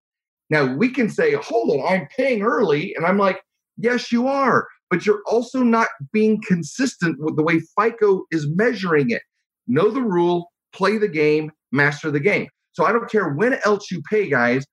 Now, 0.48 0.74
we 0.74 0.88
can 0.88 1.10
say, 1.10 1.34
hold 1.34 1.78
on, 1.78 1.86
I'm 1.86 2.08
paying 2.16 2.40
early. 2.40 2.94
And 2.94 3.04
I'm 3.04 3.18
like, 3.18 3.42
yes, 3.76 4.10
you 4.10 4.26
are. 4.26 4.68
But 4.88 5.04
you're 5.04 5.22
also 5.26 5.62
not 5.62 5.88
being 6.10 6.40
consistent 6.48 7.20
with 7.20 7.36
the 7.36 7.42
way 7.42 7.60
FICO 7.78 8.24
is 8.30 8.48
measuring 8.48 9.10
it. 9.10 9.22
Know 9.66 9.90
the 9.90 10.02
rule, 10.02 10.50
play 10.72 10.96
the 10.96 11.08
game, 11.08 11.52
master 11.72 12.10
the 12.10 12.20
game. 12.20 12.48
So 12.72 12.86
I 12.86 12.92
don't 12.92 13.10
care 13.10 13.28
when 13.34 13.58
else 13.66 13.90
you 13.90 14.00
pay, 14.08 14.30
guys, 14.30 14.64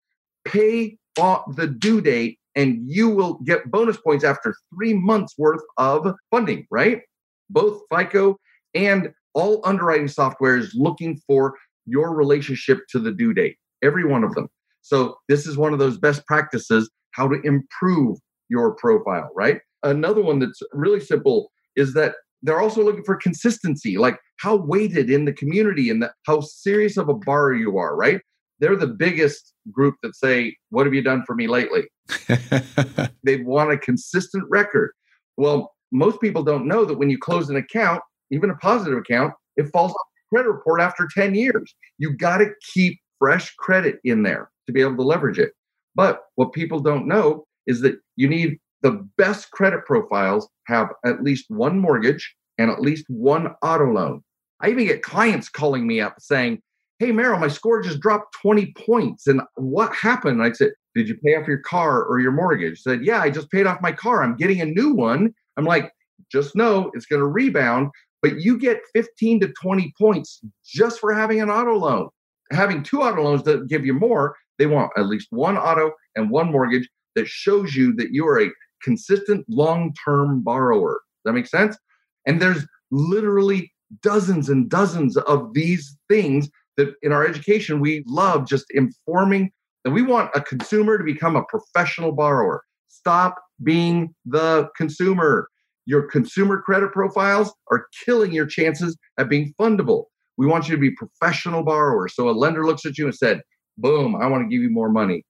pay 0.46 0.98
on 1.20 1.44
the 1.56 1.68
due 1.68 2.00
date 2.00 2.38
and 2.56 2.80
you 2.86 3.10
will 3.10 3.36
get 3.46 3.70
bonus 3.72 3.98
points 3.98 4.24
after 4.24 4.54
three 4.74 4.94
months 4.94 5.36
worth 5.38 5.62
of 5.78 6.14
funding, 6.30 6.68
right? 6.70 7.02
Both 7.50 7.82
FICO 7.94 8.38
and 8.74 9.12
all 9.34 9.62
underwriting 9.64 10.08
software 10.08 10.58
is 10.58 10.74
looking 10.76 11.20
for 11.28 11.56
your 11.86 12.14
relationship 12.14 12.80
to 12.90 13.00
the 13.00 13.12
due 13.12 13.34
date, 13.34 13.58
every 13.82 14.06
one 14.06 14.24
of 14.24 14.36
them. 14.36 14.48
So 14.82 15.18
this 15.30 15.48
is 15.48 15.58
one 15.58 15.74
of 15.74 15.80
those 15.80 15.98
best 15.98 16.26
practices 16.26 16.90
how 17.12 17.28
to 17.28 17.40
improve 17.44 18.18
your 18.50 18.76
profile, 18.76 19.30
right? 19.36 19.60
Another 19.84 20.22
one 20.22 20.40
that's 20.40 20.62
really 20.74 21.00
simple 21.00 21.52
is 21.76 21.94
that 21.94 22.16
they're 22.44 22.62
also 22.62 22.84
looking 22.84 23.04
for 23.04 23.16
consistency, 23.16 23.98
like 23.98 24.18
how 24.38 24.56
weighted 24.56 25.10
in 25.10 25.26
the 25.26 25.34
community 25.34 25.90
and 25.90 26.02
the, 26.02 26.12
how 26.26 26.42
serious 26.42 26.98
of 26.98 27.10
a 27.10 27.14
borrower 27.14 27.54
you 27.54 27.78
are, 27.78 27.96
right? 27.96 28.22
They're 28.60 28.76
the 28.76 28.88
biggest 28.88 29.54
group 29.72 29.96
that 30.04 30.16
say, 30.16 30.56
What 30.70 30.86
have 30.86 30.94
you 30.94 31.02
done 31.02 31.24
for 31.26 31.36
me 31.36 31.48
lately? 31.48 31.84
they 33.24 33.38
want 33.38 33.72
a 33.72 33.78
consistent 33.78 34.44
record. 34.50 34.92
Well, 35.38 35.74
most 35.92 36.22
people 36.22 36.44
don't 36.44 36.68
know 36.68 36.86
that 36.86 36.98
when 36.98 37.10
you 37.10 37.18
close 37.18 37.50
an 37.50 37.58
account, 37.58 38.02
even 38.32 38.50
a 38.50 38.56
positive 38.56 38.98
account, 38.98 39.34
it 39.58 39.70
falls 39.72 39.92
off 39.92 40.08
the 40.32 40.38
credit 40.38 40.50
report 40.50 40.82
after 40.82 41.08
10 41.14 41.36
years. 41.36 41.74
You 41.98 42.16
got 42.16 42.38
to 42.38 42.52
keep 42.74 43.00
fresh 43.20 43.54
credit 43.56 44.00
in 44.04 44.24
there 44.24 44.50
to 44.68 44.74
be 44.74 44.82
able 44.82 44.96
to 44.96 45.04
leverage 45.04 45.40
it. 45.40 45.52
But 45.96 46.22
what 46.36 46.54
people 46.54 46.80
don't 46.80 47.08
know 47.08 47.46
is 47.68 47.82
that 47.82 48.00
you 48.16 48.28
need 48.28 48.58
the 48.82 49.08
best 49.18 49.52
credit 49.52 49.86
profiles 49.86 50.50
have 50.68 50.90
at 51.06 51.24
least 51.24 51.46
one 51.50 51.78
mortgage 51.78 52.36
and 52.58 52.72
at 52.72 52.82
least 52.82 53.06
one 53.10 53.54
auto 53.62 53.92
loan. 53.92 54.24
I 54.62 54.70
even 54.70 54.86
get 54.86 55.04
clients 55.04 55.50
calling 55.50 55.86
me 55.86 56.00
up 56.02 56.16
saying, 56.20 56.62
Hey, 57.00 57.12
Merrill, 57.12 57.40
my 57.40 57.48
score 57.48 57.82
just 57.82 58.00
dropped 58.00 58.36
20 58.42 58.74
points. 58.74 59.26
And 59.26 59.42
what 59.56 59.94
happened? 59.96 60.44
I 60.44 60.52
said, 60.52 60.72
Did 60.96 61.08
you 61.08 61.16
pay 61.18 61.36
off 61.36 61.48
your 61.48 61.60
car 61.60 62.04
or 62.04 62.20
your 62.20 62.32
mortgage? 62.32 62.82
Said, 62.82 63.06
Yeah, 63.06 63.22
I 63.22 63.30
just 63.30 63.52
paid 63.52 63.68
off 63.68 63.82
my 63.82 63.92
car. 63.92 64.24
I'm 64.24 64.36
getting 64.36 64.62
a 64.62 64.66
new 64.66 64.94
one. 64.94 65.34
I'm 65.58 65.66
like, 65.66 65.92
Just 66.32 66.56
know 66.56 66.92
it's 66.94 67.06
going 67.06 67.22
to 67.22 67.28
rebound, 67.28 67.92
but 68.22 68.42
you 68.42 68.58
get 68.58 68.82
15 68.94 69.42
to 69.42 69.54
20 69.62 69.94
points 69.98 70.42
just 70.66 71.00
for 71.00 71.14
having 71.14 71.42
an 71.42 71.50
auto 71.50 71.76
loan. 71.76 72.10
Having 72.52 72.84
two 72.84 73.02
auto 73.02 73.24
loans 73.24 73.44
that 73.44 73.68
give 73.68 73.86
you 73.86 73.94
more, 73.94 74.36
they 74.60 74.66
want 74.66 74.92
at 74.98 75.08
least 75.08 75.28
one 75.32 75.58
auto 75.58 75.92
and 76.16 76.30
one 76.30 76.52
mortgage 76.52 76.88
that 77.16 77.28
shows 77.28 77.76
you 77.76 77.94
that 77.96 78.12
you 78.12 78.28
are 78.28 78.42
a 78.42 78.52
consistent 78.84 79.46
long 79.48 79.94
term 80.06 80.42
borrower. 80.42 81.02
Does 81.24 81.32
that 81.32 81.34
make 81.34 81.48
sense? 81.48 81.78
And 82.26 82.42
there's 82.42 82.66
literally 82.92 83.72
dozens 84.02 84.50
and 84.50 84.70
dozens 84.70 85.18
of 85.18 85.54
these 85.54 85.98
things 86.10 86.50
that 86.78 86.94
in 87.02 87.12
our 87.12 87.26
education 87.26 87.80
we 87.80 88.04
love 88.08 88.48
just 88.48 88.66
informing 88.72 89.52
And 89.86 89.94
we 89.94 90.02
want 90.02 90.32
a 90.36 90.42
consumer 90.42 90.98
to 90.98 91.04
become 91.04 91.36
a 91.36 91.44
professional 91.44 92.12
borrower. 92.12 92.64
Stop 92.88 93.36
being 93.64 94.14
the 94.26 94.70
consumer. 94.78 95.50
Your 95.86 96.04
consumer 96.04 96.62
credit 96.62 96.92
profiles 96.92 97.52
are 97.72 97.88
killing 98.06 98.32
your 98.32 98.46
chances 98.46 98.98
at 99.18 99.30
being 99.30 99.54
fundable. 99.60 100.06
We 100.38 100.46
want 100.46 100.68
you 100.68 100.76
to 100.76 100.82
be 100.82 100.92
professional 100.92 101.64
borrowers. 101.64 102.16
So 102.16 102.30
a 102.30 102.32
lender 102.32 102.66
looks 102.66 102.86
at 102.86 102.98
you 102.98 103.06
and 103.06 103.16
said, 103.16 103.42
boom, 103.78 104.16
I 104.16 104.28
want 104.28 104.44
to 104.44 104.50
give 104.50 104.62
you 104.62 104.70
more 104.70 104.90
money. 104.90 105.24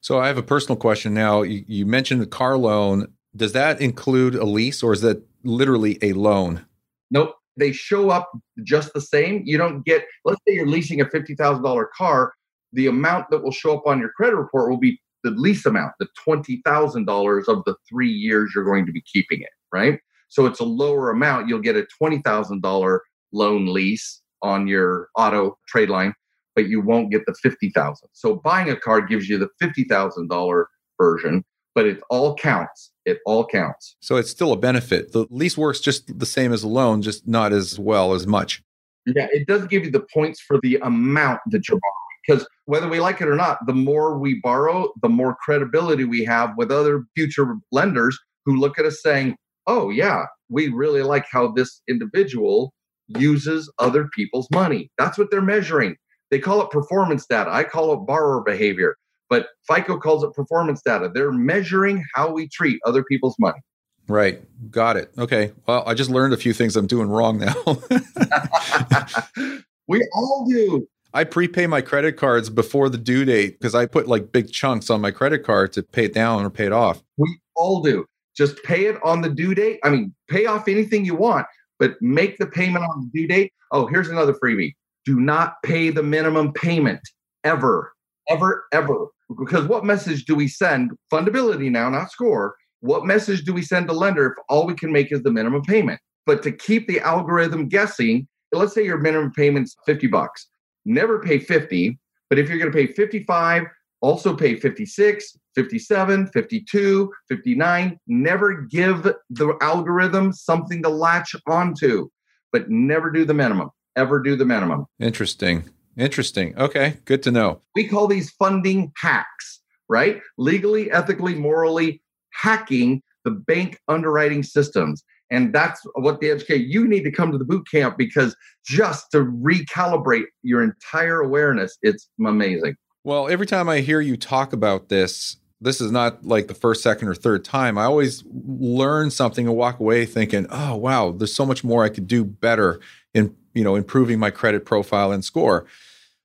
So 0.00 0.18
I 0.18 0.26
have 0.26 0.38
a 0.38 0.42
personal 0.42 0.76
question 0.76 1.14
now. 1.14 1.42
You, 1.42 1.64
you 1.66 1.86
mentioned 1.86 2.20
the 2.20 2.26
car 2.26 2.56
loan. 2.56 3.08
Does 3.34 3.52
that 3.52 3.80
include 3.80 4.34
a 4.34 4.44
lease 4.44 4.82
or 4.82 4.92
is 4.92 5.00
that 5.02 5.22
literally 5.44 5.98
a 6.02 6.12
loan? 6.12 6.64
Nope. 7.10 7.34
They 7.56 7.72
show 7.72 8.10
up 8.10 8.30
just 8.64 8.92
the 8.92 9.00
same. 9.00 9.42
You 9.46 9.56
don't 9.56 9.84
get, 9.84 10.04
let's 10.24 10.40
say 10.46 10.54
you're 10.54 10.66
leasing 10.66 11.00
a 11.00 11.06
$50,000 11.06 11.86
car, 11.96 12.34
the 12.76 12.86
amount 12.86 13.30
that 13.30 13.42
will 13.42 13.52
show 13.52 13.76
up 13.76 13.86
on 13.86 13.98
your 13.98 14.10
credit 14.10 14.36
report 14.36 14.70
will 14.70 14.78
be 14.78 15.00
the 15.24 15.30
lease 15.30 15.66
amount, 15.66 15.92
the 15.98 16.08
$20,000 16.26 17.48
of 17.48 17.64
the 17.64 17.74
three 17.88 18.10
years 18.10 18.52
you're 18.54 18.64
going 18.64 18.86
to 18.86 18.92
be 18.92 19.02
keeping 19.02 19.40
it, 19.40 19.50
right? 19.72 19.98
So 20.28 20.46
it's 20.46 20.60
a 20.60 20.64
lower 20.64 21.10
amount. 21.10 21.48
You'll 21.48 21.60
get 21.60 21.76
a 21.76 21.86
$20,000 22.00 22.98
loan 23.32 23.66
lease 23.66 24.22
on 24.42 24.68
your 24.68 25.08
auto 25.16 25.58
trade 25.68 25.90
line 25.90 26.14
but 26.56 26.68
you 26.68 26.80
won't 26.80 27.12
get 27.12 27.24
the 27.26 27.34
50,000. 27.34 28.08
So 28.12 28.36
buying 28.36 28.70
a 28.70 28.76
car 28.76 29.02
gives 29.02 29.28
you 29.28 29.38
the 29.38 29.50
$50,000 29.62 30.64
version, 31.00 31.44
but 31.74 31.86
it 31.86 32.00
all 32.10 32.34
counts. 32.34 32.90
It 33.04 33.18
all 33.26 33.46
counts. 33.46 33.96
So 34.00 34.16
it's 34.16 34.30
still 34.30 34.52
a 34.52 34.56
benefit. 34.56 35.12
The 35.12 35.26
lease 35.30 35.56
works 35.56 35.78
just 35.78 36.18
the 36.18 36.26
same 36.26 36.52
as 36.52 36.64
a 36.64 36.68
loan, 36.68 37.02
just 37.02 37.28
not 37.28 37.52
as 37.52 37.78
well 37.78 38.14
as 38.14 38.26
much. 38.26 38.62
Yeah, 39.04 39.28
it 39.30 39.46
does 39.46 39.66
give 39.66 39.84
you 39.84 39.90
the 39.92 40.04
points 40.12 40.40
for 40.40 40.58
the 40.62 40.76
amount 40.82 41.40
that 41.50 41.68
you're 41.68 41.78
borrowing. 41.78 42.05
Because 42.26 42.46
whether 42.64 42.88
we 42.88 43.00
like 43.00 43.20
it 43.20 43.28
or 43.28 43.36
not, 43.36 43.58
the 43.66 43.74
more 43.74 44.18
we 44.18 44.40
borrow, 44.42 44.90
the 45.02 45.08
more 45.08 45.36
credibility 45.44 46.04
we 46.04 46.24
have 46.24 46.50
with 46.56 46.70
other 46.70 47.04
future 47.14 47.56
lenders 47.72 48.18
who 48.44 48.56
look 48.56 48.78
at 48.78 48.84
us 48.84 49.02
saying, 49.02 49.36
oh, 49.66 49.90
yeah, 49.90 50.24
we 50.48 50.68
really 50.68 51.02
like 51.02 51.26
how 51.30 51.48
this 51.52 51.82
individual 51.88 52.72
uses 53.08 53.72
other 53.78 54.08
people's 54.14 54.48
money. 54.50 54.90
That's 54.98 55.18
what 55.18 55.30
they're 55.30 55.42
measuring. 55.42 55.96
They 56.30 56.38
call 56.38 56.60
it 56.60 56.70
performance 56.70 57.26
data. 57.26 57.50
I 57.52 57.64
call 57.64 57.92
it 57.92 58.06
borrower 58.06 58.42
behavior, 58.42 58.96
but 59.30 59.48
FICO 59.68 59.98
calls 59.98 60.24
it 60.24 60.32
performance 60.32 60.82
data. 60.84 61.10
They're 61.12 61.32
measuring 61.32 62.04
how 62.14 62.32
we 62.32 62.48
treat 62.48 62.80
other 62.84 63.04
people's 63.04 63.36
money. 63.38 63.60
Right. 64.08 64.40
Got 64.70 64.96
it. 64.96 65.12
Okay. 65.18 65.52
Well, 65.66 65.82
I 65.86 65.94
just 65.94 66.10
learned 66.10 66.32
a 66.32 66.36
few 66.36 66.52
things 66.52 66.76
I'm 66.76 66.86
doing 66.86 67.08
wrong 67.08 67.38
now. 67.38 67.54
we 69.88 70.08
all 70.14 70.46
do. 70.48 70.86
I 71.14 71.24
prepay 71.24 71.66
my 71.66 71.80
credit 71.80 72.16
cards 72.16 72.50
before 72.50 72.88
the 72.88 72.98
due 72.98 73.24
date 73.24 73.58
because 73.58 73.74
I 73.74 73.86
put 73.86 74.08
like 74.08 74.32
big 74.32 74.52
chunks 74.52 74.90
on 74.90 75.00
my 75.00 75.10
credit 75.10 75.44
card 75.44 75.72
to 75.74 75.82
pay 75.82 76.04
it 76.04 76.14
down 76.14 76.44
or 76.44 76.50
pay 76.50 76.66
it 76.66 76.72
off. 76.72 77.02
We 77.16 77.38
all 77.54 77.82
do. 77.82 78.06
Just 78.36 78.62
pay 78.64 78.86
it 78.86 79.02
on 79.02 79.22
the 79.22 79.30
due 79.30 79.54
date. 79.54 79.80
I 79.82 79.88
mean, 79.88 80.14
pay 80.28 80.46
off 80.46 80.68
anything 80.68 81.04
you 81.04 81.14
want, 81.14 81.46
but 81.78 81.94
make 82.02 82.36
the 82.36 82.46
payment 82.46 82.84
on 82.84 83.10
the 83.12 83.20
due 83.20 83.28
date. 83.28 83.52
Oh, 83.72 83.86
here's 83.86 84.08
another 84.08 84.34
freebie 84.34 84.72
do 85.06 85.20
not 85.20 85.62
pay 85.62 85.88
the 85.90 86.02
minimum 86.02 86.52
payment 86.52 87.00
ever, 87.44 87.92
ever, 88.28 88.64
ever. 88.72 89.06
Because 89.38 89.66
what 89.66 89.84
message 89.84 90.24
do 90.24 90.34
we 90.34 90.48
send? 90.48 90.90
Fundability 91.12 91.70
now, 91.70 91.88
not 91.88 92.10
score. 92.10 92.56
What 92.80 93.06
message 93.06 93.44
do 93.44 93.54
we 93.54 93.62
send 93.62 93.88
to 93.88 93.94
lender 93.94 94.26
if 94.26 94.44
all 94.48 94.66
we 94.66 94.74
can 94.74 94.92
make 94.92 95.12
is 95.12 95.22
the 95.22 95.30
minimum 95.30 95.62
payment? 95.62 96.00
But 96.26 96.42
to 96.42 96.52
keep 96.52 96.88
the 96.88 97.00
algorithm 97.00 97.68
guessing, 97.68 98.26
let's 98.52 98.74
say 98.74 98.84
your 98.84 98.98
minimum 98.98 99.32
payment's 99.32 99.76
50 99.86 100.08
bucks. 100.08 100.48
Never 100.86 101.20
pay 101.20 101.38
50, 101.38 101.98
but 102.30 102.38
if 102.38 102.48
you're 102.48 102.58
going 102.58 102.72
to 102.72 102.76
pay 102.76 102.90
55, 102.94 103.64
also 104.00 104.34
pay 104.34 104.56
56, 104.56 105.36
57, 105.54 106.26
52, 106.28 107.12
59. 107.28 108.00
Never 108.06 108.62
give 108.62 109.02
the 109.28 109.58
algorithm 109.60 110.32
something 110.32 110.82
to 110.82 110.88
latch 110.88 111.36
onto, 111.46 112.08
but 112.52 112.70
never 112.70 113.10
do 113.10 113.26
the 113.26 113.34
minimum 113.34 113.70
ever 113.96 114.20
do 114.20 114.36
the 114.36 114.44
minimum. 114.44 114.86
Interesting. 115.00 115.64
Interesting. 115.96 116.56
Okay, 116.58 116.98
good 117.06 117.22
to 117.24 117.30
know. 117.30 117.62
We 117.74 117.88
call 117.88 118.06
these 118.06 118.30
funding 118.32 118.92
hacks, 118.96 119.62
right? 119.88 120.20
Legally, 120.36 120.90
ethically, 120.90 121.34
morally 121.34 122.02
hacking 122.32 123.02
the 123.24 123.30
bank 123.30 123.80
underwriting 123.88 124.42
systems. 124.42 125.02
And 125.30 125.52
that's 125.52 125.80
what 125.94 126.20
the 126.20 126.30
educate 126.30 126.66
you 126.66 126.86
need 126.86 127.02
to 127.02 127.10
come 127.10 127.32
to 127.32 127.38
the 127.38 127.44
boot 127.44 127.66
camp 127.70 127.98
because 127.98 128.36
just 128.64 129.10
to 129.10 129.24
recalibrate 129.24 130.26
your 130.42 130.62
entire 130.62 131.20
awareness, 131.20 131.76
it's 131.82 132.08
amazing. 132.24 132.76
Well, 133.04 133.28
every 133.28 133.46
time 133.46 133.68
I 133.68 133.80
hear 133.80 134.00
you 134.00 134.16
talk 134.16 134.52
about 134.52 134.88
this, 134.88 135.36
this 135.60 135.80
is 135.80 135.90
not 135.90 136.24
like 136.24 136.48
the 136.48 136.54
first, 136.54 136.82
second, 136.82 137.08
or 137.08 137.14
third 137.14 137.44
time. 137.44 137.78
I 137.78 137.84
always 137.84 138.24
learn 138.26 139.10
something 139.10 139.46
and 139.46 139.56
walk 139.56 139.80
away 139.80 140.04
thinking, 140.04 140.46
oh, 140.50 140.76
wow, 140.76 141.12
there's 141.12 141.34
so 141.34 141.46
much 141.46 141.64
more 141.64 141.84
I 141.84 141.88
could 141.88 142.06
do 142.06 142.24
better 142.24 142.80
in 143.14 143.34
you 143.54 143.64
know 143.64 143.74
improving 143.74 144.18
my 144.18 144.30
credit 144.30 144.64
profile 144.64 145.10
and 145.10 145.24
score. 145.24 145.66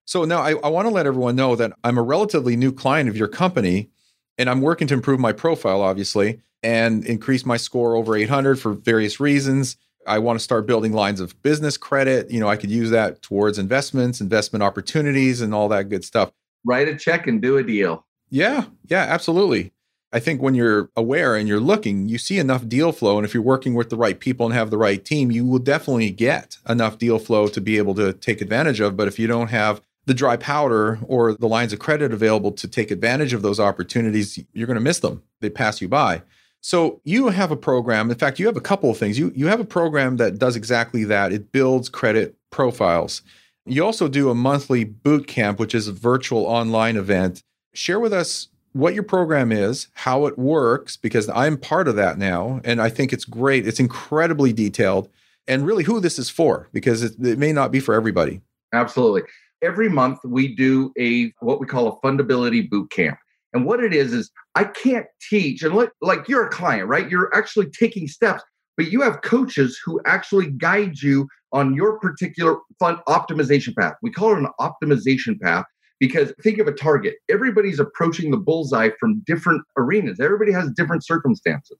So 0.06 0.26
now 0.26 0.42
I, 0.42 0.56
I 0.64 0.68
want 0.68 0.88
to 0.88 0.94
let 0.94 1.06
everyone 1.06 1.36
know 1.36 1.56
that 1.56 1.72
I'm 1.84 1.98
a 1.98 2.04
relatively 2.04 2.56
new 2.58 2.72
client 2.72 3.08
of 3.10 3.16
your 3.16 3.30
company, 3.30 3.90
and 4.38 4.50
I'm 4.50 4.62
working 4.62 4.88
to 4.88 4.94
improve 4.94 5.20
my 5.20 5.32
profile, 5.32 5.82
obviously, 5.82 6.42
and 6.64 7.06
increase 7.06 7.46
my 7.46 7.58
score 7.58 7.96
over 7.96 8.16
800 8.16 8.60
for 8.60 8.74
various 8.74 9.20
reasons. 9.20 9.78
I 10.08 10.20
want 10.20 10.40
to 10.40 10.44
start 10.44 10.66
building 10.66 10.94
lines 10.94 11.20
of 11.20 11.40
business 11.44 11.78
credit. 11.78 12.32
You 12.32 12.40
know, 12.40 12.50
I 12.50 12.56
could 12.56 12.72
use 12.72 12.90
that 12.90 13.22
towards 13.22 13.60
investments, 13.60 14.20
investment 14.20 14.64
opportunities, 14.64 15.42
and 15.42 15.54
all 15.54 15.68
that 15.70 15.90
good 15.90 16.04
stuff. 16.04 16.32
Write 16.66 16.88
a 16.88 16.96
check 16.96 17.28
and 17.28 17.42
do 17.42 17.58
a 17.58 17.64
deal. 17.64 18.06
Yeah, 18.30 18.66
yeah, 18.88 19.06
absolutely. 19.10 19.74
I 20.14 20.20
think 20.20 20.42
when 20.42 20.56
you're 20.56 20.90
aware 20.96 21.36
and 21.36 21.48
you're 21.48 21.60
looking, 21.60 22.10
you 22.10 22.18
see 22.18 22.38
enough 22.38 22.68
deal 22.68 22.92
flow. 22.92 23.18
And 23.18 23.26
if 23.26 23.34
you're 23.34 23.44
working 23.44 23.76
with 23.76 23.90
the 23.90 23.96
right 23.96 24.20
people 24.20 24.46
and 24.46 24.54
have 24.54 24.70
the 24.70 24.78
right 24.78 25.04
team, 25.04 25.32
you 25.32 25.46
will 25.46 25.60
definitely 25.60 26.12
get 26.12 26.58
enough 26.68 26.98
deal 26.98 27.18
flow 27.18 27.48
to 27.48 27.62
be 27.62 27.78
able 27.78 27.96
to 27.96 28.12
take 28.14 28.42
advantage 28.42 28.82
of. 28.82 28.98
But 28.98 29.08
if 29.08 29.18
you 29.18 29.28
don't 29.28 29.50
have 29.50 29.82
the 30.06 30.14
dry 30.14 30.36
powder 30.36 31.00
or 31.06 31.34
the 31.34 31.48
lines 31.48 31.74
of 31.74 31.80
credit 31.80 32.12
available 32.12 32.52
to 32.52 32.68
take 32.68 32.92
advantage 32.92 33.34
of 33.34 33.42
those 33.42 33.60
opportunities, 33.60 34.44
you're 34.54 34.68
going 34.68 34.76
to 34.76 34.82
miss 34.82 35.00
them. 35.00 35.24
They 35.42 35.50
pass 35.50 35.82
you 35.82 35.88
by. 35.88 36.24
So 36.62 37.02
you 37.04 37.30
have 37.30 37.52
a 37.52 37.58
program. 37.58 38.12
In 38.12 38.18
fact, 38.18 38.40
you 38.40 38.46
have 38.46 38.58
a 38.58 38.62
couple 38.62 38.90
of 38.92 38.98
things. 38.98 39.18
You 39.18 39.32
you 39.36 39.48
have 39.48 39.60
a 39.60 39.66
program 39.66 40.18
that 40.18 40.38
does 40.38 40.56
exactly 40.56 41.04
that. 41.06 41.32
It 41.32 41.52
builds 41.52 41.90
credit 41.90 42.36
profiles. 42.52 43.24
You 43.66 43.84
also 43.84 44.08
do 44.08 44.30
a 44.30 44.36
monthly 44.36 44.84
boot 44.84 45.28
camp, 45.28 45.60
which 45.60 45.74
is 45.74 45.88
a 45.88 45.92
virtual 45.92 46.46
online 46.46 46.98
event. 46.98 47.44
Share 47.74 48.00
with 48.00 48.14
us 48.14 48.48
what 48.74 48.94
your 48.94 49.04
program 49.04 49.52
is, 49.52 49.88
how 49.94 50.26
it 50.26 50.38
works, 50.38 50.98
because 50.98 51.30
I'm 51.30 51.58
part 51.58 51.88
of 51.88 51.96
that 51.96 52.18
now. 52.18 52.62
And 52.64 52.82
I 52.82 52.90
think 52.90 53.12
it's 53.12 53.26
great. 53.26 53.68
It's 53.68 53.80
incredibly 53.80 54.54
detailed 54.54 55.10
and 55.48 55.66
really 55.66 55.84
who 55.84 56.00
this 56.00 56.18
is 56.20 56.30
for, 56.30 56.70
because 56.72 57.04
it, 57.04 57.14
it 57.22 57.38
may 57.38 57.54
not 57.54 57.72
be 57.72 57.80
for 57.80 57.94
everybody. 57.94 58.42
Absolutely. 58.74 59.24
Every 59.62 59.90
month 59.90 60.20
we 60.24 60.56
do 60.56 60.92
a 60.98 61.34
what 61.40 61.60
we 61.60 61.68
call 61.68 61.88
a 61.88 62.06
fundability 62.06 62.70
boot 62.70 62.92
camp. 62.92 63.18
And 63.54 63.66
what 63.66 63.84
it 63.84 63.94
is 63.94 64.14
is 64.14 64.32
I 64.56 64.64
can't 64.64 65.06
teach 65.30 65.62
and 65.62 65.76
like, 65.76 65.92
like 66.02 66.28
you're 66.28 66.46
a 66.46 66.50
client, 66.50 66.88
right? 66.88 67.10
You're 67.10 67.34
actually 67.36 67.70
taking 67.70 68.08
steps, 68.08 68.44
but 68.78 68.92
you 68.92 69.02
have 69.02 69.22
coaches 69.22 69.80
who 69.84 70.00
actually 70.06 70.48
guide 70.52 71.02
you 71.02 71.28
on 71.52 71.76
your 71.76 72.00
particular 72.00 72.58
fund 72.80 72.98
optimization 73.08 73.76
path. 73.76 73.96
We 74.02 74.12
call 74.12 74.34
it 74.34 74.40
an 74.40 74.48
optimization 74.60 75.40
path 75.40 75.66
because 76.00 76.34
think 76.42 76.60
of 76.60 76.68
a 76.68 76.72
target. 76.72 77.16
Everybody's 77.30 77.80
approaching 77.80 78.32
the 78.32 78.38
bullseye 78.38 78.90
from 79.00 79.22
different 79.28 79.62
arenas. 79.78 80.20
Everybody 80.20 80.52
has 80.52 80.72
different 80.72 81.06
circumstances. 81.06 81.78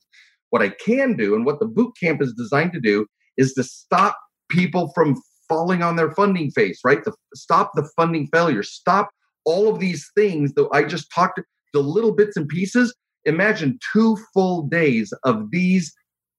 What 0.50 0.62
I 0.62 0.68
can 0.68 1.16
do 1.16 1.34
and 1.34 1.46
what 1.46 1.58
the 1.58 1.66
boot 1.66 1.94
camp 2.00 2.20
is 2.20 2.34
designed 2.34 2.72
to 2.74 2.80
do 2.80 3.06
is 3.38 3.54
to 3.54 3.64
stop 3.64 4.18
people 4.50 4.92
from 4.94 5.20
falling 5.52 5.82
on 5.82 5.96
their 5.96 6.10
funding 6.12 6.50
face, 6.50 6.80
right? 6.82 7.04
To 7.04 7.12
stop 7.34 7.72
the 7.74 7.86
funding 7.94 8.26
failure, 8.28 8.62
stop 8.62 9.10
all 9.44 9.68
of 9.68 9.80
these 9.80 10.10
things 10.16 10.54
that 10.54 10.66
I 10.72 10.84
just 10.84 11.12
talked 11.14 11.40
the 11.74 11.80
little 11.80 12.12
bits 12.12 12.36
and 12.38 12.48
pieces. 12.48 12.94
Imagine 13.26 13.78
two 13.92 14.16
full 14.32 14.62
days 14.62 15.12
of 15.24 15.50
these 15.50 15.92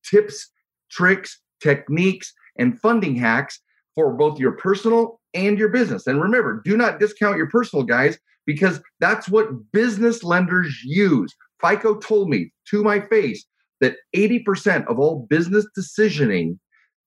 tips, 0.10 0.50
tricks, 0.90 1.40
techniques, 1.62 2.34
and 2.58 2.80
funding 2.80 3.16
hacks 3.16 3.60
for 3.94 4.14
both 4.14 4.40
your 4.40 4.54
personal 4.54 5.20
and 5.36 5.60
your 5.60 5.70
business. 5.70 6.08
And 6.08 6.22
remember, 6.22 6.62
do 6.66 6.76
not 6.76 7.00
discount 7.00 7.38
your 7.38 7.50
personal 7.50 7.84
guys 7.84 8.18
because 8.48 8.82
that's 9.00 9.30
what 9.30 9.72
business 9.72 10.24
lenders 10.24 10.76
use. 10.84 11.34
FICO 11.62 11.96
told 12.00 12.30
me 12.30 12.52
to 12.70 12.84
my 12.84 13.00
face 13.00 13.46
that 13.80 13.98
80% 14.16 14.88
of 14.88 14.98
all 14.98 15.28
business 15.30 15.66
decisioning 15.78 16.58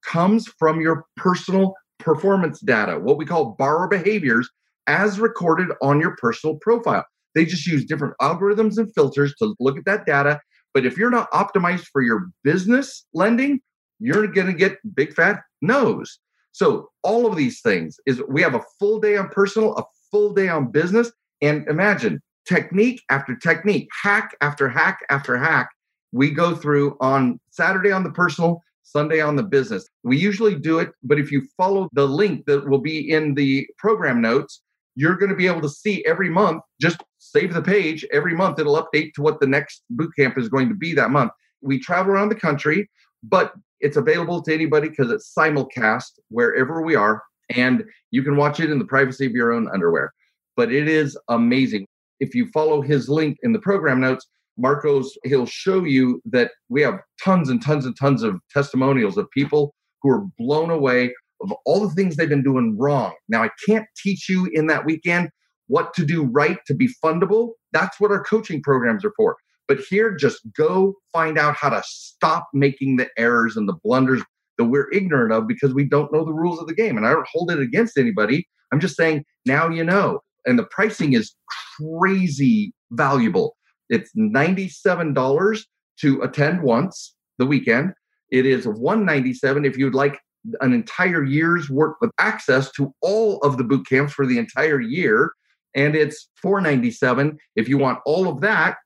comes 0.05 0.47
from 0.59 0.81
your 0.81 1.05
personal 1.17 1.75
performance 1.99 2.61
data, 2.61 2.99
what 2.99 3.19
we 3.19 3.27
call 3.27 3.57
borrower 3.59 3.89
behaviors, 3.89 4.49
as 4.87 5.19
recorded 5.19 5.69
on 5.83 6.01
your 6.01 6.17
personal 6.17 6.57
profile. 6.57 7.05
They 7.35 7.45
just 7.45 7.67
use 7.67 7.85
different 7.85 8.15
algorithms 8.21 8.79
and 8.79 8.93
filters 8.95 9.35
to 9.37 9.55
look 9.61 9.77
at 9.77 9.85
that 9.85 10.07
data. 10.07 10.41
But 10.73 10.87
if 10.87 10.97
you're 10.97 11.11
not 11.11 11.31
optimized 11.33 11.87
for 11.93 12.03
your 12.03 12.29
business 12.45 13.05
lending, 13.13 13.61
you're 13.99 14.27
going 14.27 14.47
to 14.47 14.53
get 14.53 14.79
big 14.95 15.15
fat 15.15 15.43
no's. 15.63 16.19
So 16.53 16.89
all 17.03 17.27
of 17.27 17.37
these 17.37 17.61
things 17.61 17.99
is 18.07 18.23
we 18.29 18.43
have 18.43 18.55
a 18.55 18.63
full 18.79 18.99
day 18.99 19.17
on 19.17 19.29
personal, 19.29 19.75
a 19.77 19.85
full 20.11 20.33
day 20.33 20.49
on 20.49 20.71
business, 20.71 21.13
And 21.43 21.67
imagine 21.69 22.23
technique 22.49 23.03
after 23.11 23.37
technique, 23.37 23.89
hack 24.03 24.37
after 24.41 24.69
hack 24.69 25.01
after 25.11 25.37
hack. 25.37 25.69
We 26.13 26.31
go 26.31 26.55
through 26.55 26.97
on 27.01 27.41
Saturday 27.51 27.93
on 27.93 28.05
the 28.05 28.11
personal, 28.11 28.63
Sunday 28.87 29.21
on 29.21 29.35
the 29.35 29.43
business. 29.43 29.89
We 30.05 30.17
usually 30.17 30.55
do 30.55 30.79
it, 30.79 30.91
but 31.03 31.19
if 31.19 31.33
you 31.33 31.47
follow 31.57 31.89
the 31.93 32.07
link 32.07 32.47
that 32.47 32.69
will 32.69 32.79
be 32.79 33.11
in 33.11 33.35
the 33.35 33.67
program 33.77 34.21
notes, 34.21 34.63
you're 34.95 35.17
going 35.17 35.31
to 35.31 35.37
be 35.37 35.49
able 35.49 35.61
to 35.63 35.69
see 35.69 36.05
every 36.07 36.31
month. 36.31 36.63
Just 36.81 37.03
save 37.19 37.53
the 37.53 37.61
page 37.61 38.07
every 38.13 38.35
month. 38.35 38.59
It'll 38.59 38.83
update 38.83 39.13
to 39.15 39.23
what 39.23 39.41
the 39.41 39.47
next 39.47 39.83
boot 39.91 40.13
camp 40.17 40.39
is 40.39 40.49
going 40.49 40.69
to 40.69 40.75
be 40.75 40.95
that 40.95 41.11
month. 41.11 41.33
We 41.61 41.81
travel 41.81 42.13
around 42.13 42.29
the 42.29 42.37
country, 42.37 42.89
but 43.25 43.53
it's 43.81 43.97
available 43.97 44.41
to 44.43 44.55
anybody 44.55 44.89
because 44.89 45.11
it's 45.11 45.35
simulcast 45.37 46.13
wherever 46.29 46.81
we 46.81 46.95
are, 46.95 47.23
and 47.51 47.85
you 48.13 48.23
can 48.23 48.37
watch 48.37 48.61
it 48.61 48.71
in 48.71 48.79
the 48.79 48.85
privacy 48.85 49.27
of 49.27 49.33
your 49.33 49.53
own 49.53 49.69
underwear. 49.69 50.13
But 50.57 50.73
it 50.73 50.89
is 50.89 51.19
amazing. 51.29 51.87
If 52.21 52.35
you 52.35 52.49
follow 52.53 52.81
his 52.81 53.09
link 53.09 53.37
in 53.43 53.53
the 53.53 53.59
program 53.59 54.01
notes, 54.01 54.27
Marco's, 54.59 55.17
he'll 55.25 55.47
show 55.47 55.85
you 55.85 56.21
that 56.27 56.53
we 56.69 56.83
have 56.83 56.99
tons 57.23 57.49
and 57.49 57.63
tons 57.63 57.85
and 57.85 57.97
tons 57.99 58.23
of 58.23 58.41
testimonials 58.53 59.17
of 59.17 59.31
people 59.31 59.75
who 60.03 60.11
are 60.11 60.25
blown 60.39 60.71
away 60.71 61.13
of 61.43 61.53
all 61.65 61.87
the 61.87 61.95
things 61.95 62.17
they've 62.17 62.29
been 62.29 62.43
doing 62.43 62.77
wrong. 62.79 63.13
Now, 63.29 63.43
I 63.43 63.51
can't 63.67 63.87
teach 63.97 64.29
you 64.29 64.49
in 64.53 64.67
that 64.69 64.87
weekend 64.87 65.31
what 65.69 65.93
to 65.95 66.05
do 66.05 66.25
right 66.25 66.59
to 66.67 66.75
be 66.75 66.89
fundable. 67.05 67.53
That's 67.73 68.01
what 68.01 68.11
our 68.11 68.23
coaching 68.23 68.63
programs 68.63 69.05
are 69.05 69.13
for. 69.17 69.37
But 69.69 69.81
here, 69.81 70.15
just 70.15 70.41
go 70.57 70.95
find 71.13 71.39
out 71.39 71.57
how 71.57 71.71
to 71.71 71.83
stop 71.85 72.49
making 72.55 72.97
the 72.97 73.09
errors 73.19 73.57
and 73.57 73.69
the 73.69 73.77
blunders 73.85 74.23
that 74.59 74.65
we're 74.67 74.91
ignorant 74.93 75.33
of 75.33 75.47
because 75.47 75.75
we 75.75 75.85
don't 75.85 76.13
know 76.13 76.25
the 76.25 76.33
rules 76.33 76.61
of 76.61 76.67
the 76.67 76.75
game. 76.75 76.97
And 76.97 77.07
I 77.07 77.11
don't 77.11 77.27
hold 77.31 77.51
it 77.51 77.61
against 77.61 77.99
anybody. 77.99 78.47
I'm 78.73 78.81
just 78.81 78.97
saying 78.97 79.25
now 79.45 79.69
you 79.69 79.85
know. 79.85 80.21
And 80.47 80.59
the 80.59 80.67
pricing 80.71 81.13
is 81.13 81.35
crazy 81.77 82.73
valuable. 82.93 83.57
It's 83.89 84.11
$97 84.17 85.65
to 86.01 86.23
attend 86.23 86.63
once 86.63 87.15
the 87.39 87.47
weekend. 87.47 87.93
It 88.31 88.47
is 88.47 88.67
197 88.67 89.65
if 89.65 89.77
you'd 89.77 89.95
like 89.95 90.19
an 90.61 90.73
entire 90.73 91.25
year's 91.25 91.71
worth 91.71 91.97
of 92.03 92.11
access 92.19 92.71
to 92.73 92.93
all 93.01 93.39
of 93.39 93.57
the 93.59 93.65
boot 93.65 93.87
camps 93.87 94.13
for 94.13 94.27
the 94.27 94.39
entire 94.39 94.81
year. 94.81 95.33
And 95.75 95.95
it's 95.95 96.29
497 96.41 97.39
if 97.55 97.69
you 97.69 97.79
want 97.79 98.01
all 98.07 98.29
of 98.29 98.41
that 98.41 98.77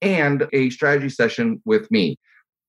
and 0.00 0.48
a 0.52 0.70
strategy 0.70 1.08
session 1.08 1.62
with 1.64 1.90
me. 1.90 2.16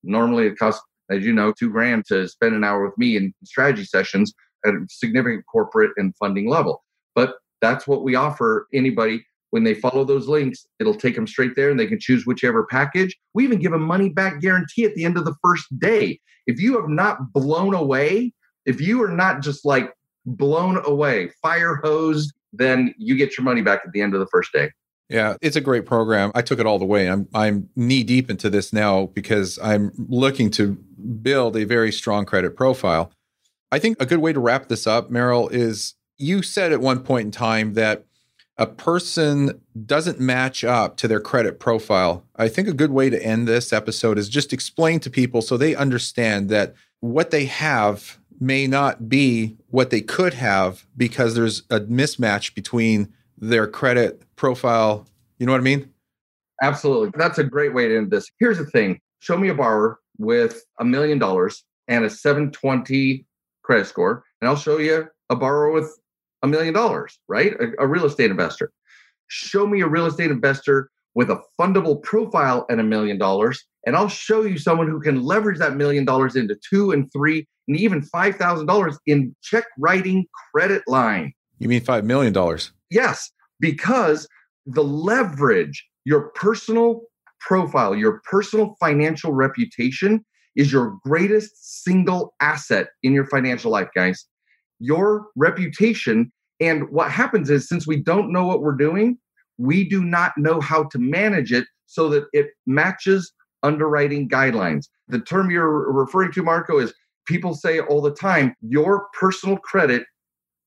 Normally 0.03 0.47
it 0.47 0.57
costs, 0.57 0.83
as 1.09 1.25
you 1.25 1.33
know, 1.33 1.51
two 1.51 1.69
grand 1.69 2.05
to 2.07 2.27
spend 2.27 2.55
an 2.55 2.63
hour 2.63 2.85
with 2.85 2.97
me 2.97 3.17
in 3.17 3.33
strategy 3.43 3.85
sessions 3.85 4.33
at 4.65 4.73
a 4.73 4.85
significant 4.89 5.45
corporate 5.51 5.91
and 5.97 6.15
funding 6.17 6.49
level. 6.49 6.83
But 7.15 7.35
that's 7.61 7.87
what 7.87 8.03
we 8.03 8.15
offer 8.15 8.67
anybody 8.73 9.25
when 9.53 9.63
they 9.63 9.75
follow 9.75 10.03
those 10.03 10.27
links, 10.27 10.65
it'll 10.79 10.95
take 10.95 11.13
them 11.13 11.27
straight 11.27 11.55
there 11.55 11.69
and 11.69 11.79
they 11.79 11.85
can 11.85 11.99
choose 11.99 12.25
whichever 12.25 12.65
package. 12.65 13.15
We 13.35 13.43
even 13.43 13.59
give 13.59 13.71
a 13.71 13.77
money 13.77 14.09
back 14.09 14.41
guarantee 14.41 14.83
at 14.83 14.95
the 14.95 15.05
end 15.05 15.15
of 15.15 15.25
the 15.25 15.35
first 15.43 15.67
day. 15.77 16.19
If 16.47 16.59
you 16.59 16.75
have 16.81 16.89
not 16.89 17.31
blown 17.33 17.75
away, 17.75 18.33
if 18.65 18.81
you 18.81 19.03
are 19.03 19.11
not 19.11 19.43
just 19.43 19.63
like 19.63 19.93
blown 20.25 20.83
away, 20.87 21.29
fire 21.39 21.75
hosed, 21.83 22.33
then 22.51 22.95
you 22.97 23.15
get 23.15 23.37
your 23.37 23.45
money 23.45 23.61
back 23.61 23.81
at 23.85 23.91
the 23.91 24.01
end 24.01 24.15
of 24.15 24.19
the 24.19 24.25
first 24.25 24.51
day. 24.53 24.71
Yeah, 25.07 25.35
it's 25.39 25.55
a 25.55 25.61
great 25.61 25.85
program. 25.85 26.31
I 26.33 26.41
took 26.41 26.59
it 26.59 26.65
all 26.65 26.79
the 26.79 26.85
way. 26.85 27.07
I'm 27.07 27.27
I'm 27.35 27.69
knee 27.75 28.03
deep 28.03 28.31
into 28.31 28.49
this 28.49 28.73
now 28.73 29.05
because 29.13 29.59
I'm 29.61 29.91
looking 29.99 30.49
to 30.51 30.79
build 31.21 31.55
a 31.57 31.65
very 31.65 31.91
strong 31.91 32.25
credit 32.25 32.55
profile. 32.55 33.11
I 33.71 33.77
think 33.77 34.01
a 34.01 34.07
good 34.07 34.17
way 34.17 34.33
to 34.33 34.39
wrap 34.39 34.67
this 34.67 34.87
up, 34.87 35.11
Merrill, 35.11 35.47
is 35.49 35.93
you 36.17 36.41
said 36.41 36.71
at 36.71 36.81
one 36.81 37.03
point 37.03 37.25
in 37.25 37.31
time 37.31 37.75
that 37.75 38.07
a 38.57 38.67
person 38.67 39.61
doesn't 39.85 40.19
match 40.19 40.63
up 40.63 40.97
to 40.97 41.07
their 41.07 41.19
credit 41.19 41.59
profile, 41.59 42.23
I 42.35 42.47
think 42.47 42.67
a 42.67 42.73
good 42.73 42.91
way 42.91 43.09
to 43.09 43.23
end 43.23 43.47
this 43.47 43.73
episode 43.73 44.17
is 44.17 44.29
just 44.29 44.53
explain 44.53 44.99
to 45.01 45.09
people 45.09 45.41
so 45.41 45.57
they 45.57 45.75
understand 45.75 46.49
that 46.49 46.75
what 46.99 47.31
they 47.31 47.45
have 47.45 48.19
may 48.39 48.67
not 48.67 49.09
be 49.09 49.57
what 49.69 49.89
they 49.89 50.01
could 50.01 50.33
have 50.33 50.85
because 50.95 51.35
there's 51.35 51.63
a 51.69 51.79
mismatch 51.81 52.53
between 52.53 53.11
their 53.37 53.67
credit 53.67 54.21
profile. 54.35 55.07
You 55.39 55.45
know 55.45 55.51
what 55.51 55.61
I 55.61 55.63
mean? 55.63 55.89
Absolutely. 56.61 57.11
That's 57.17 57.39
a 57.39 57.43
great 57.43 57.73
way 57.73 57.87
to 57.87 57.97
end 57.97 58.11
this. 58.11 58.29
Here's 58.39 58.57
the 58.57 58.65
thing 58.65 58.99
show 59.19 59.37
me 59.37 59.49
a 59.49 59.53
borrower 59.53 59.99
with 60.17 60.63
a 60.79 60.85
million 60.85 61.17
dollars 61.17 61.63
and 61.87 62.05
a 62.05 62.09
720 62.09 63.25
credit 63.63 63.87
score, 63.87 64.23
and 64.41 64.49
I'll 64.49 64.55
show 64.55 64.77
you 64.77 65.07
a 65.29 65.35
borrower 65.35 65.71
with 65.71 65.97
a 66.43 66.47
million 66.47 66.73
dollars, 66.73 67.17
right? 67.27 67.53
A, 67.53 67.83
a, 67.83 67.87
real 67.87 68.05
estate 68.05 68.29
investor. 68.29 68.71
Show 69.27 69.65
me 69.65 69.81
a 69.81 69.87
real 69.87 70.05
estate 70.05 70.29
investor 70.29 70.89
with 71.15 71.29
a 71.29 71.39
fundable 71.59 72.03
profile 72.03 72.65
and 72.69 72.79
a 72.79 72.83
million 72.83 73.17
dollars, 73.17 73.63
and 73.87 73.95
I'll 73.95 74.09
show 74.09 74.43
you 74.43 74.57
someone 74.57 74.87
who 74.87 74.99
can 74.99 75.23
leverage 75.23 75.59
that 75.59 75.75
million 75.75 76.05
dollars 76.05 76.35
into 76.35 76.55
two 76.69 76.91
and 76.91 77.11
three 77.11 77.47
and 77.67 77.77
even 77.77 78.01
five 78.01 78.35
thousand 78.35 78.67
dollars 78.67 78.99
in 79.07 79.35
check 79.41 79.63
writing 79.79 80.25
credit 80.51 80.83
line. 80.87 81.33
You 81.59 81.69
mean 81.69 81.81
five 81.81 82.03
million 82.03 82.33
dollars? 82.33 82.71
Yes, 82.91 83.31
because 83.59 84.27
the 84.65 84.83
leverage, 84.83 85.85
your 86.03 86.29
personal 86.35 87.01
profile, 87.39 87.95
your 87.95 88.21
personal 88.29 88.75
financial 88.79 89.31
reputation 89.31 90.25
is 90.55 90.71
your 90.71 90.97
greatest 91.03 91.83
single 91.83 92.33
asset 92.41 92.87
in 93.01 93.13
your 93.13 93.25
financial 93.25 93.71
life, 93.71 93.89
guys 93.95 94.27
your 94.79 95.27
reputation. 95.35 96.31
And 96.59 96.89
what 96.89 97.11
happens 97.11 97.49
is, 97.49 97.67
since 97.67 97.87
we 97.87 97.97
don't 97.97 98.31
know 98.31 98.45
what 98.45 98.61
we're 98.61 98.73
doing, 98.73 99.17
we 99.57 99.87
do 99.87 100.03
not 100.03 100.33
know 100.37 100.59
how 100.59 100.83
to 100.85 100.99
manage 100.99 101.51
it 101.51 101.65
so 101.85 102.09
that 102.09 102.25
it 102.33 102.47
matches 102.65 103.31
underwriting 103.61 104.27
guidelines. 104.27 104.87
The 105.07 105.19
term 105.19 105.51
you're 105.51 105.91
referring 105.91 106.31
to, 106.33 106.43
Marco, 106.43 106.79
is 106.79 106.93
people 107.25 107.53
say 107.53 107.79
all 107.79 108.01
the 108.01 108.13
time 108.13 108.55
your 108.61 109.07
personal 109.19 109.57
credit 109.57 110.03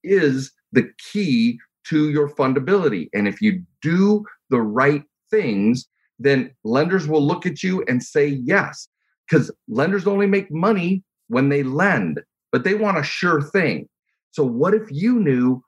is 0.03 0.53
the 0.73 0.88
key 1.11 1.59
to 1.88 2.11
your 2.11 2.29
fundability. 2.29 3.09
And 3.12 3.29
if 3.29 3.40
you 3.40 3.62
do 3.83 4.25
the 4.51 4.61
right 4.61 5.03
things, 5.31 5.87
then 6.19 6.51
lenders 6.64 7.07
will 7.07 7.23
look 7.23 7.47
at 7.47 7.62
you 7.62 7.85
and 7.88 8.03
say 8.03 8.27
yes. 8.27 8.88
Because 9.29 9.51
lenders 9.69 10.07
only 10.07 10.27
make 10.27 10.51
money 10.51 11.03
when 11.29 11.49
they 11.49 11.62
lend, 11.62 12.23
but 12.53 12.64
they 12.64 12.75
want 12.75 12.99
a 12.99 13.03
sure 13.03 13.42
thing. 13.42 13.88
So, 14.37 14.44
what 14.44 14.75
if 14.75 14.92
you 14.92 15.18
knew 15.18 15.62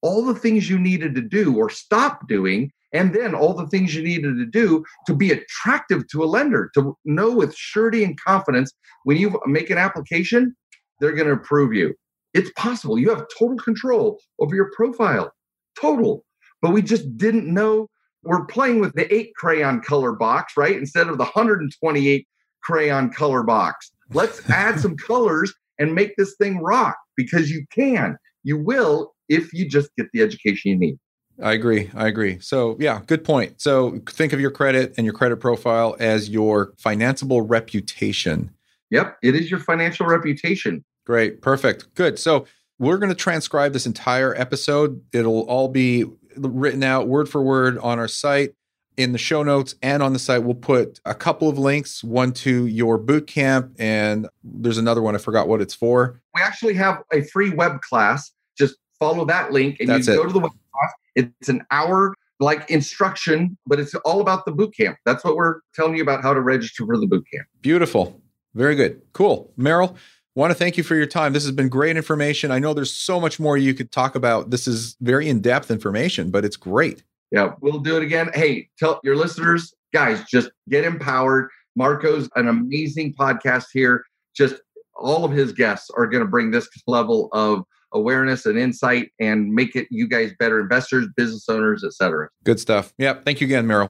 all 0.00 0.24
the 0.24 0.36
things 0.36 0.70
you 0.70 0.78
needed 0.78 1.16
to 1.16 1.20
do 1.20 1.56
or 1.56 1.68
stop 1.68 2.28
doing, 2.28 2.70
and 2.92 3.12
then 3.12 3.34
all 3.34 3.52
the 3.52 3.66
things 3.66 3.96
you 3.96 4.02
needed 4.02 4.36
to 4.36 4.46
do 4.46 4.84
to 5.08 5.14
be 5.14 5.32
attractive 5.32 6.06
to 6.12 6.22
a 6.22 6.26
lender, 6.26 6.70
to 6.74 6.96
know 7.04 7.32
with 7.32 7.52
surety 7.56 8.04
and 8.04 8.20
confidence 8.20 8.72
when 9.02 9.16
you 9.16 9.40
make 9.46 9.70
an 9.70 9.78
application, 9.78 10.54
they're 11.00 11.16
going 11.16 11.26
to 11.26 11.32
approve 11.32 11.74
you. 11.74 11.94
It's 12.32 12.52
possible. 12.52 12.96
You 12.96 13.10
have 13.10 13.26
total 13.36 13.56
control 13.56 14.20
over 14.38 14.54
your 14.54 14.70
profile, 14.70 15.32
total. 15.80 16.24
But 16.60 16.70
we 16.70 16.80
just 16.80 17.16
didn't 17.16 17.52
know 17.52 17.88
we're 18.22 18.44
playing 18.44 18.78
with 18.78 18.94
the 18.94 19.12
eight 19.12 19.34
crayon 19.34 19.80
color 19.80 20.12
box, 20.12 20.52
right? 20.56 20.76
Instead 20.76 21.08
of 21.08 21.18
the 21.18 21.24
128 21.24 22.28
crayon 22.62 23.10
color 23.10 23.42
box. 23.42 23.90
Let's 24.12 24.48
add 24.48 24.78
some 24.84 24.96
colors 24.96 25.52
and 25.78 25.94
make 25.94 26.16
this 26.16 26.34
thing 26.36 26.58
rock 26.58 26.96
because 27.16 27.50
you 27.50 27.64
can. 27.70 28.16
You 28.44 28.58
will 28.58 29.14
if 29.28 29.52
you 29.52 29.68
just 29.68 29.90
get 29.96 30.08
the 30.12 30.22
education 30.22 30.72
you 30.72 30.78
need. 30.78 30.98
I 31.42 31.52
agree. 31.52 31.90
I 31.94 32.08
agree. 32.08 32.38
So, 32.40 32.76
yeah, 32.78 33.00
good 33.06 33.24
point. 33.24 33.60
So, 33.60 34.00
think 34.08 34.32
of 34.32 34.40
your 34.40 34.50
credit 34.50 34.94
and 34.96 35.04
your 35.04 35.14
credit 35.14 35.36
profile 35.38 35.96
as 35.98 36.28
your 36.28 36.72
financeable 36.74 37.44
reputation. 37.48 38.50
Yep, 38.90 39.16
it 39.22 39.34
is 39.34 39.50
your 39.50 39.60
financial 39.60 40.06
reputation. 40.06 40.84
Great. 41.06 41.40
Perfect. 41.40 41.94
Good. 41.94 42.18
So, 42.18 42.46
we're 42.78 42.98
going 42.98 43.08
to 43.08 43.16
transcribe 43.16 43.72
this 43.72 43.86
entire 43.86 44.34
episode. 44.34 45.00
It'll 45.12 45.42
all 45.42 45.68
be 45.68 46.04
written 46.36 46.82
out 46.82 47.08
word 47.08 47.28
for 47.28 47.42
word 47.42 47.78
on 47.78 47.98
our 47.98 48.08
site 48.08 48.54
in 48.96 49.12
the 49.12 49.18
show 49.18 49.42
notes 49.42 49.74
and 49.82 50.02
on 50.02 50.12
the 50.12 50.18
site 50.18 50.42
we'll 50.42 50.54
put 50.54 51.00
a 51.04 51.14
couple 51.14 51.48
of 51.48 51.58
links 51.58 52.04
one 52.04 52.32
to 52.32 52.66
your 52.66 52.98
boot 52.98 53.26
camp 53.26 53.74
and 53.78 54.28
there's 54.44 54.78
another 54.78 55.00
one 55.00 55.14
i 55.14 55.18
forgot 55.18 55.48
what 55.48 55.60
it's 55.60 55.74
for. 55.74 56.20
We 56.34 56.42
actually 56.42 56.74
have 56.74 57.02
a 57.12 57.22
free 57.22 57.50
web 57.50 57.80
class. 57.80 58.32
Just 58.56 58.76
follow 58.98 59.24
that 59.26 59.52
link 59.52 59.78
and 59.80 59.88
That's 59.88 60.06
you 60.06 60.14
go 60.14 60.26
to 60.26 60.32
the 60.32 60.40
web 60.40 60.52
class. 60.52 60.92
It's 61.14 61.48
an 61.48 61.64
hour 61.70 62.14
like 62.40 62.68
instruction 62.70 63.56
but 63.66 63.78
it's 63.78 63.94
all 63.96 64.20
about 64.20 64.44
the 64.44 64.52
boot 64.52 64.74
camp. 64.76 64.98
That's 65.04 65.24
what 65.24 65.36
we're 65.36 65.60
telling 65.74 65.96
you 65.96 66.02
about 66.02 66.22
how 66.22 66.34
to 66.34 66.40
register 66.40 66.84
for 66.86 66.98
the 66.98 67.06
boot 67.06 67.24
camp. 67.32 67.46
Beautiful. 67.60 68.20
Very 68.54 68.74
good. 68.74 69.00
Cool. 69.12 69.52
Merrill 69.56 69.96
want 70.34 70.50
to 70.50 70.54
thank 70.54 70.76
you 70.78 70.82
for 70.82 70.94
your 70.94 71.06
time. 71.06 71.32
This 71.34 71.44
has 71.44 71.52
been 71.52 71.68
great 71.68 71.96
information. 71.96 72.50
I 72.50 72.58
know 72.58 72.72
there's 72.72 72.92
so 72.92 73.20
much 73.20 73.38
more 73.38 73.58
you 73.58 73.74
could 73.74 73.92
talk 73.92 74.14
about. 74.14 74.48
This 74.48 74.66
is 74.66 74.96
very 75.00 75.28
in-depth 75.28 75.70
information 75.70 76.30
but 76.30 76.44
it's 76.44 76.56
great 76.56 77.02
yeah, 77.32 77.54
we'll 77.60 77.80
do 77.80 77.96
it 77.96 78.02
again. 78.02 78.30
Hey, 78.34 78.68
tell 78.78 79.00
your 79.02 79.16
listeners, 79.16 79.74
guys, 79.92 80.22
just 80.30 80.50
get 80.68 80.84
empowered. 80.84 81.48
Marco's 81.74 82.28
an 82.36 82.46
amazing 82.46 83.14
podcast 83.14 83.66
here. 83.72 84.04
Just 84.36 84.56
all 84.94 85.24
of 85.24 85.32
his 85.32 85.52
guests 85.52 85.90
are 85.96 86.06
going 86.06 86.22
to 86.22 86.28
bring 86.28 86.50
this 86.50 86.68
level 86.86 87.30
of 87.32 87.64
awareness 87.92 88.44
and 88.44 88.58
insight 88.58 89.10
and 89.18 89.52
make 89.52 89.74
it 89.74 89.88
you 89.90 90.06
guys 90.06 90.32
better 90.38 90.60
investors, 90.60 91.08
business 91.16 91.48
owners, 91.48 91.82
etc. 91.82 92.28
Good 92.44 92.60
stuff. 92.60 92.92
Yeah. 92.98 93.14
Thank 93.24 93.40
you 93.40 93.46
again, 93.46 93.66
Merrill. 93.66 93.88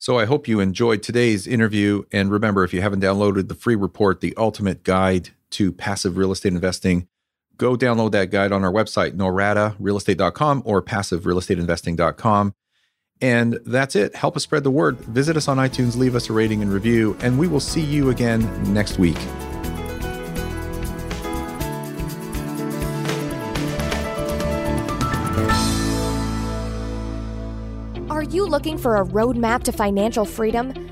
So 0.00 0.18
I 0.18 0.24
hope 0.24 0.48
you 0.48 0.58
enjoyed 0.58 1.00
today's 1.00 1.46
interview. 1.46 2.02
And 2.10 2.28
remember, 2.32 2.64
if 2.64 2.74
you 2.74 2.82
haven't 2.82 3.00
downloaded 3.00 3.46
the 3.46 3.54
free 3.54 3.76
report, 3.76 4.20
The 4.20 4.34
Ultimate 4.36 4.82
Guide 4.82 5.30
to 5.50 5.70
Passive 5.70 6.16
Real 6.16 6.32
Estate 6.32 6.54
Investing, 6.54 7.06
go 7.56 7.76
download 7.76 8.12
that 8.12 8.30
guide 8.30 8.52
on 8.52 8.64
our 8.64 8.72
website, 8.72 9.12
noradarealestate.com 9.12 10.62
or 10.64 10.82
passiverealestateinvesting.com. 10.82 12.54
And 13.20 13.60
that's 13.64 13.94
it. 13.94 14.16
Help 14.16 14.36
us 14.36 14.42
spread 14.42 14.64
the 14.64 14.70
word. 14.70 14.98
Visit 14.98 15.36
us 15.36 15.46
on 15.46 15.58
iTunes, 15.58 15.96
leave 15.96 16.16
us 16.16 16.28
a 16.28 16.32
rating 16.32 16.60
and 16.60 16.72
review, 16.72 17.16
and 17.20 17.38
we 17.38 17.46
will 17.46 17.60
see 17.60 17.80
you 17.80 18.10
again 18.10 18.40
next 18.72 18.98
week. 18.98 19.18
Are 28.10 28.24
you 28.24 28.46
looking 28.46 28.76
for 28.76 28.96
a 28.96 29.04
roadmap 29.04 29.62
to 29.64 29.72
financial 29.72 30.24
freedom? 30.24 30.91